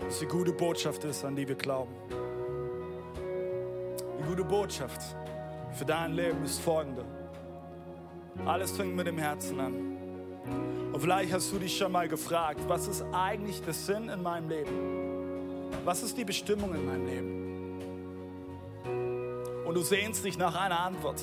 dass 0.00 0.20
die 0.20 0.26
gute 0.26 0.54
Botschaft 0.54 1.04
ist, 1.04 1.22
an 1.22 1.36
die 1.36 1.46
wir 1.46 1.56
glauben. 1.56 1.92
Die 4.20 4.26
gute 4.26 4.44
Botschaft 4.44 5.00
für 5.72 5.86
dein 5.86 6.12
Leben 6.12 6.44
ist 6.44 6.60
folgende. 6.60 7.06
Alles 8.44 8.70
fängt 8.72 8.94
mit 8.94 9.06
dem 9.06 9.16
Herzen 9.16 9.58
an. 9.58 9.96
Und 10.92 11.00
vielleicht 11.00 11.32
hast 11.32 11.50
du 11.50 11.58
dich 11.58 11.74
schon 11.74 11.90
mal 11.90 12.06
gefragt, 12.06 12.60
was 12.68 12.86
ist 12.86 13.02
eigentlich 13.12 13.62
der 13.62 13.72
Sinn 13.72 14.10
in 14.10 14.22
meinem 14.22 14.50
Leben? 14.50 15.70
Was 15.86 16.02
ist 16.02 16.18
die 16.18 16.26
Bestimmung 16.26 16.74
in 16.74 16.84
meinem 16.84 17.06
Leben? 17.06 17.40
Und 19.66 19.74
du 19.74 19.80
sehnst 19.80 20.22
dich 20.22 20.36
nach 20.36 20.54
einer 20.54 20.80
Antwort. 20.80 21.22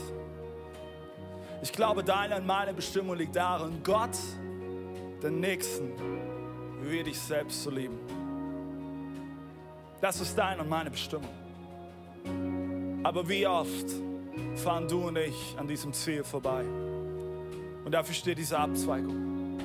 Ich 1.62 1.72
glaube, 1.72 2.04
deine 2.04 2.38
und 2.38 2.48
meine 2.48 2.74
Bestimmung 2.74 3.16
liegt 3.16 3.36
darin, 3.36 3.84
Gott, 3.84 4.18
den 5.22 5.40
Nächsten, 5.40 5.92
wie 6.82 7.04
dich 7.04 7.20
selbst 7.20 7.62
zu 7.62 7.70
lieben. 7.70 8.00
Das 10.02 10.20
ist 10.20 10.36
deine 10.36 10.64
und 10.64 10.70
meine 10.70 10.90
Bestimmung. 10.90 11.30
Aber 13.08 13.30
wie 13.30 13.48
oft 13.48 13.86
fahren 14.58 14.86
du 14.90 15.08
und 15.08 15.18
ich 15.18 15.56
an 15.58 15.66
diesem 15.66 15.94
Ziel 15.94 16.26
vorbei? 16.26 16.66
Und 17.86 17.94
dafür 17.94 18.14
steht 18.14 18.38
diese 18.38 18.60
Abzweigung. 18.60 19.58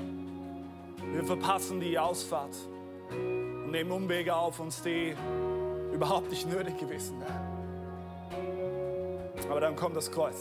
Wir 1.12 1.24
verpassen 1.24 1.80
die 1.80 1.98
Ausfahrt 1.98 2.54
und 3.10 3.72
nehmen 3.72 3.90
Umwege 3.90 4.32
auf 4.32 4.60
uns, 4.60 4.80
die 4.82 5.16
überhaupt 5.92 6.30
nicht 6.30 6.48
nötig 6.48 6.78
gewesen 6.78 7.18
wären. 7.18 7.42
Aber 9.50 9.58
dann 9.58 9.74
kommt 9.74 9.96
das 9.96 10.12
Kreuz. 10.12 10.36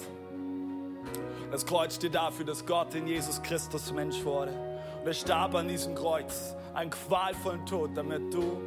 Das 1.49 1.65
Kreuz 1.65 1.95
steht 1.95 2.13
dafür, 2.13 2.45
dass 2.45 2.63
Gott 2.67 2.93
in 2.93 3.07
Jesus 3.07 3.41
Christus 3.41 3.91
Mensch 3.91 4.23
wurde. 4.23 4.51
Und 5.01 5.07
er 5.07 5.13
starb 5.15 5.55
an 5.55 5.67
diesem 5.67 5.95
Kreuz, 5.95 6.55
einen 6.75 6.91
qualvollen 6.91 7.65
Tod, 7.65 7.97
damit 7.97 8.31
du 8.31 8.61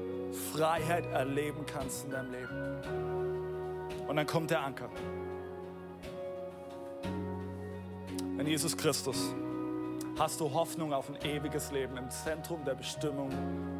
Freiheit 0.52 1.06
erleben 1.12 1.64
kannst 1.66 2.06
in 2.06 2.10
deinem 2.10 2.32
Leben. 2.32 3.03
Und 4.06 4.16
dann 4.16 4.26
kommt 4.26 4.50
der 4.50 4.62
Anker. 4.62 4.90
In 8.38 8.46
Jesus 8.46 8.76
Christus 8.76 9.34
hast 10.18 10.40
du 10.40 10.52
Hoffnung 10.52 10.92
auf 10.92 11.08
ein 11.08 11.16
ewiges 11.24 11.72
Leben 11.72 11.96
im 11.96 12.10
Zentrum 12.10 12.64
der 12.64 12.74
Bestimmung 12.74 13.30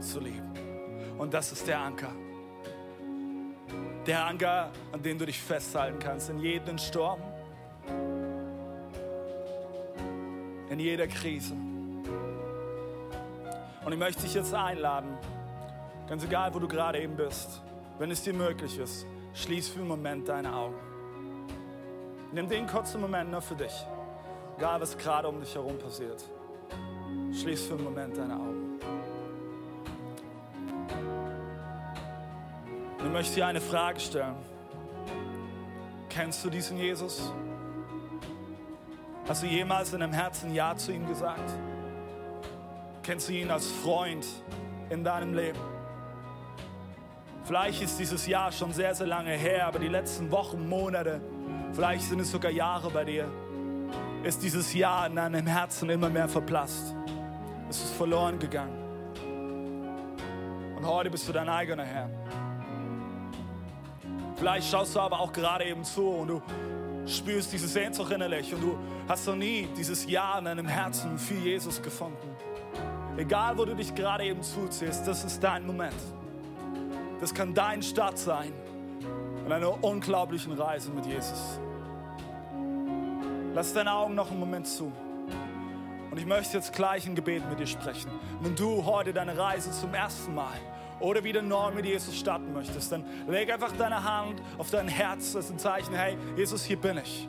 zu 0.01 0.21
leben. 0.21 0.51
Und 1.19 1.35
das 1.35 1.53
ist 1.53 1.67
der 1.67 1.81
Anker. 1.81 2.13
Der 4.07 4.25
Anker, 4.27 4.71
an 4.93 5.03
dem 5.03 5.19
du 5.19 5.27
dich 5.27 5.41
festhalten 5.41 5.99
kannst 5.99 6.31
in 6.31 6.39
jedem 6.39 6.79
Sturm, 6.79 7.21
in 10.71 10.81
jeder 10.81 11.07
Krise. 11.07 11.55
Und 13.85 13.93
ich 13.93 13.99
möchte 13.99 14.23
dich 14.23 14.35
jetzt 14.35 14.55
einladen, 14.55 15.17
ganz 16.09 16.25
egal, 16.25 16.55
wo 16.55 16.59
du 16.59 16.67
gerade 16.67 17.01
eben 17.01 17.17
bist, 17.17 17.63
wenn 17.99 18.11
es 18.11 18.23
dir 18.23 18.35
möglich 18.35 18.79
ist, 18.79 19.07
schließ 19.35 19.69
für 19.69 19.81
einen 19.81 19.89
Moment 19.89 20.29
deine 20.29 20.55
Augen. 20.55 20.79
Nimm 22.33 22.49
den 22.49 22.67
kurzen 22.67 23.01
Moment 23.01 23.31
nur 23.31 23.43
für 23.43 23.55
dich, 23.55 23.87
egal 24.57 24.81
was 24.81 24.97
gerade 24.97 25.29
um 25.29 25.41
dich 25.41 25.55
herum 25.55 25.79
passiert. 25.79 26.25
Schließ 27.33 27.67
für 27.67 27.75
einen 27.75 27.85
Moment 27.85 28.17
deine 28.17 28.35
Augen. 28.35 28.81
Und 32.99 33.07
ich 33.07 33.13
möchte 33.13 33.35
dir 33.35 33.47
eine 33.47 33.61
Frage 33.61 34.01
stellen. 34.01 34.37
Kennst 36.09 36.45
du 36.45 36.51
diesen 36.51 36.79
Jesus? 36.79 37.33
Hast 39.29 39.43
du 39.43 39.47
jemals 39.47 39.93
in 39.93 40.01
deinem 40.01 40.13
Herzen 40.13 40.55
Ja 40.55 40.77
zu 40.77 40.93
ihm 40.93 41.07
gesagt? 41.07 41.51
Kennst 43.03 43.29
du 43.29 43.33
ihn 43.33 43.51
als 43.51 43.67
Freund 43.67 44.27
in 44.91 45.03
deinem 45.03 45.35
Leben? 45.35 45.74
Vielleicht 47.45 47.83
ist 47.83 47.99
dieses 47.99 48.27
Jahr 48.27 48.51
schon 48.53 48.73
sehr, 48.73 48.95
sehr 48.95 49.07
lange 49.07 49.33
her, 49.33 49.67
aber 49.67 49.79
die 49.79 49.89
letzten 49.89 50.31
Wochen, 50.31 50.67
Monate, 50.67 51.21
vielleicht 51.75 52.09
sind 52.09 52.21
es 52.21 52.31
sogar 52.31 52.51
Jahre 52.51 52.91
bei 52.91 53.05
dir, 53.05 53.31
ist 54.23 54.43
dieses 54.43 54.73
Jahr 54.73 55.07
in 55.09 55.17
deinem 55.17 55.47
Herzen 55.47 55.91
immer 55.91 56.09
mehr 56.09 56.27
verblasst. 56.27 56.95
Es 57.69 57.85
ist 57.85 57.95
verloren 57.97 58.39
gegangen. 58.39 58.73
Und 60.75 60.87
heute 60.87 61.11
bist 61.11 61.29
du 61.29 61.33
dein 61.33 61.51
eigener 61.51 61.85
Herr. 61.85 62.09
Vielleicht 64.37 64.71
schaust 64.71 64.97
du 64.97 65.01
aber 65.01 65.21
auch 65.21 65.33
gerade 65.33 65.65
eben 65.65 65.85
zu 65.85 66.09
und 66.09 66.29
du 66.29 66.43
spürst 67.05 67.53
diese 67.53 67.69
Sehnsucht 67.69 68.11
innerlich 68.11 68.55
und 68.55 68.63
du 68.63 68.79
hast 69.07 69.27
noch 69.27 69.37
nie 69.37 69.69
dieses 69.77 70.09
Ja 70.09 70.39
in 70.39 70.47
deinem 70.47 70.67
Herzen 70.67 71.19
für 71.19 71.35
Jesus 71.35 71.83
gefunden. 71.83 72.37
Egal, 73.19 73.59
wo 73.59 73.67
du 73.67 73.77
dich 73.77 73.95
gerade 73.95 74.25
eben 74.25 74.43
zuziehst, 74.43 75.07
das 75.07 75.25
ist 75.25 75.45
dein 75.45 75.67
Moment. 75.67 75.93
Das 77.25 77.33
kann 77.33 77.55
dein 77.55 77.83
Start 77.83 78.19
sein 78.19 78.53
in 79.47 79.51
einer 79.51 79.83
unglaublichen 79.83 80.53
Reise 80.53 80.91
mit 80.91 81.07
Jesus. 81.07 81.59
Lass 83.55 83.73
deine 83.73 83.95
Augen 83.95 84.15
noch 84.15 84.31
einen 84.31 84.41
Moment 84.41 84.67
zu. 84.67 84.93
Und 86.11 86.19
ich 86.19 86.27
möchte 86.27 86.59
jetzt 86.59 86.75
gleich 86.75 87.07
ein 87.07 87.15
Gebet 87.15 87.49
mit 87.49 87.59
dir 87.59 87.67
sprechen. 87.67 88.11
Wenn 88.43 88.55
du 88.55 88.85
heute 88.85 89.15
deine 89.15 89.39
Reise 89.39 89.71
zum 89.71 89.95
ersten 89.95 90.35
Mal 90.35 90.53
oder 91.01 91.25
wieder 91.25 91.41
neu 91.41 91.71
mit 91.71 91.87
Jesus 91.87 92.15
starten 92.15 92.53
möchtest, 92.53 92.93
dann 92.93 93.07
leg 93.27 93.51
einfach 93.51 93.73
deine 93.73 94.05
Hand 94.05 94.43
auf 94.59 94.71
dein 94.71 94.87
Herz. 94.87 95.35
Ist 95.35 95.51
ein 95.51 95.59
Zeichen, 95.59 95.95
hey, 95.95 96.19
Jesus, 96.37 96.63
hier 96.63 96.77
bin 96.77 96.99
ich. 96.99 97.27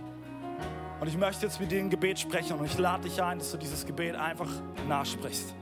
Und 1.00 1.08
ich 1.08 1.16
möchte 1.16 1.46
jetzt 1.46 1.62
mit 1.62 1.72
dir 1.72 1.80
ein 1.80 1.89
Gebet 1.89 2.20
sprechen 2.20 2.60
und 2.60 2.66
ich 2.66 2.78
lade 2.78 3.04
dich 3.04 3.24
ein, 3.24 3.39
dass 3.39 3.50
du 3.50 3.58
dieses 3.58 3.86
Gebet 3.86 4.18
einfach 4.18 4.50
nachsprichst. 4.89 5.56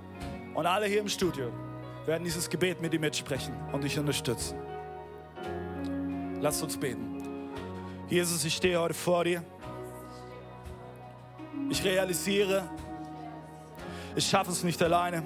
Und 0.56 0.66
alle 0.66 0.88
hier 0.88 1.02
im 1.02 1.10
Studio 1.10 1.52
werden 2.06 2.24
dieses 2.24 2.50
Gebet 2.50 2.82
mit 2.82 2.94
dir 2.94 3.00
mitsprechen 3.00 3.54
und 3.72 3.84
dich 3.84 3.98
unterstützen. 3.98 4.58
Lass 6.42 6.62
uns 6.62 6.78
beten. 6.78 7.22
Jesus, 8.10 8.44
ich 8.44 8.56
stehe 8.56 8.80
heute 8.80 8.94
vor 8.94 9.24
dir. 9.24 9.44
Ich 11.70 11.84
realisiere, 11.84 12.70
ich 14.16 14.28
schaffe 14.28 14.52
es 14.52 14.64
nicht 14.64 14.82
alleine. 14.84 15.24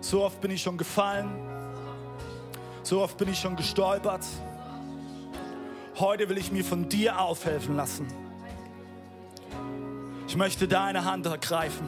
So 0.00 0.24
oft 0.24 0.40
bin 0.40 0.50
ich 0.50 0.62
schon 0.62 0.78
gefallen. 0.78 1.30
So 2.82 3.02
oft 3.02 3.16
bin 3.18 3.28
ich 3.28 3.38
schon 3.38 3.54
gestolpert. 3.54 4.24
Heute 5.98 6.28
will 6.28 6.38
ich 6.38 6.50
mir 6.50 6.64
von 6.64 6.88
dir 6.88 7.20
aufhelfen 7.20 7.76
lassen. 7.76 8.08
Ich 10.26 10.36
möchte 10.36 10.66
deine 10.66 11.04
Hand 11.04 11.26
ergreifen. 11.26 11.86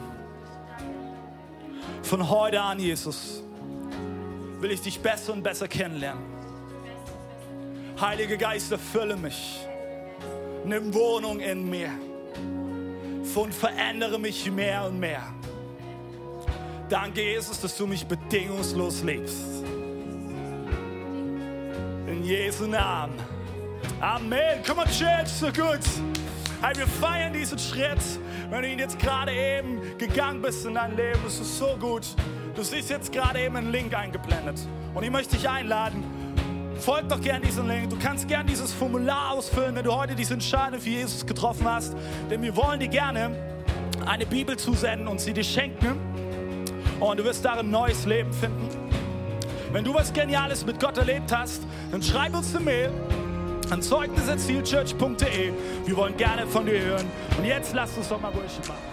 Von 2.01 2.29
heute 2.29 2.61
an, 2.61 2.79
Jesus, 2.79 3.41
will 4.59 4.71
ich 4.71 4.81
dich 4.81 4.99
besser 4.99 5.33
und 5.33 5.43
besser 5.43 5.67
kennenlernen. 5.67 6.23
Heiliger 7.99 8.37
Geist, 8.37 8.71
erfülle 8.71 9.15
mich. 9.15 9.59
Nimm 10.65 10.93
Wohnung 10.93 11.39
in 11.39 11.69
mir. 11.69 11.89
Und 13.35 13.53
verändere 13.53 14.19
mich 14.19 14.51
mehr 14.51 14.85
und 14.85 14.99
mehr. 14.99 15.23
Danke, 16.87 17.23
Jesus, 17.23 17.59
dass 17.59 17.75
du 17.75 17.87
mich 17.87 18.05
bedingungslos 18.05 19.01
liebst. 19.01 19.63
In 22.07 22.23
Jesu 22.23 22.67
Namen. 22.67 23.15
Amen. 23.99 24.61
Komm 24.65 24.79
on, 24.79 24.85
Church, 24.85 25.29
so 25.29 25.47
gut. 25.47 25.79
Hey, 26.65 26.77
wir 26.77 26.87
feiern 26.87 27.33
diesen 27.33 27.59
Schritt. 27.59 27.99
Wenn 28.49 28.61
du 28.61 28.69
ihn 28.69 28.79
jetzt 28.79 28.97
gerade 28.97 29.33
eben 29.33 29.81
gegangen 29.97 30.41
bist 30.41 30.65
in 30.65 30.75
dein 30.75 30.95
Leben, 30.95 31.19
ist 31.27 31.41
es 31.41 31.57
so 31.57 31.75
gut. 31.77 32.07
Du 32.55 32.63
siehst 32.63 32.89
jetzt 32.89 33.11
gerade 33.11 33.41
eben 33.41 33.57
einen 33.57 33.69
Link 33.69 33.93
eingeblendet. 33.93 34.61
Und 34.93 35.03
ich 35.03 35.11
möchte 35.11 35.35
dich 35.35 35.49
einladen, 35.49 36.01
folg 36.79 37.09
doch 37.09 37.19
gern 37.19 37.41
diesem 37.41 37.67
Link. 37.67 37.89
Du 37.89 37.99
kannst 37.99 38.29
gern 38.29 38.47
dieses 38.47 38.71
Formular 38.71 39.33
ausfüllen, 39.33 39.75
wenn 39.75 39.83
du 39.83 39.93
heute 39.93 40.15
diese 40.15 40.35
Entscheidung 40.35 40.79
für 40.79 40.87
Jesus 40.87 41.25
getroffen 41.25 41.67
hast. 41.67 41.97
Denn 42.29 42.41
wir 42.41 42.55
wollen 42.55 42.79
dir 42.79 42.87
gerne 42.87 43.35
eine 44.05 44.25
Bibel 44.25 44.55
zusenden 44.55 45.09
und 45.09 45.19
sie 45.19 45.33
dir 45.33 45.43
schenken. 45.43 45.99
Und 47.01 47.19
du 47.19 47.25
wirst 47.25 47.43
darin 47.43 47.71
neues 47.71 48.05
Leben 48.05 48.31
finden. 48.31 48.69
Wenn 49.73 49.83
du 49.83 49.93
was 49.93 50.13
Geniales 50.13 50.65
mit 50.65 50.79
Gott 50.79 50.97
erlebt 50.97 51.35
hast, 51.35 51.61
dann 51.91 52.01
schreib 52.01 52.33
uns 52.33 52.55
eine 52.55 52.63
Mail 52.63 52.91
an 53.73 53.81
zeugnis.zielchurch.de. 53.81 55.51
Wir 55.85 55.97
wollen 55.97 56.15
gerne 56.15 56.45
von 56.45 56.65
dir 56.65 56.79
hören. 56.79 57.07
Und 57.37 57.45
jetzt 57.45 57.73
lasst 57.73 57.97
uns 57.97 58.07
doch 58.07 58.21
mal 58.21 58.33
Worship 58.35 58.67
machen. 58.67 58.92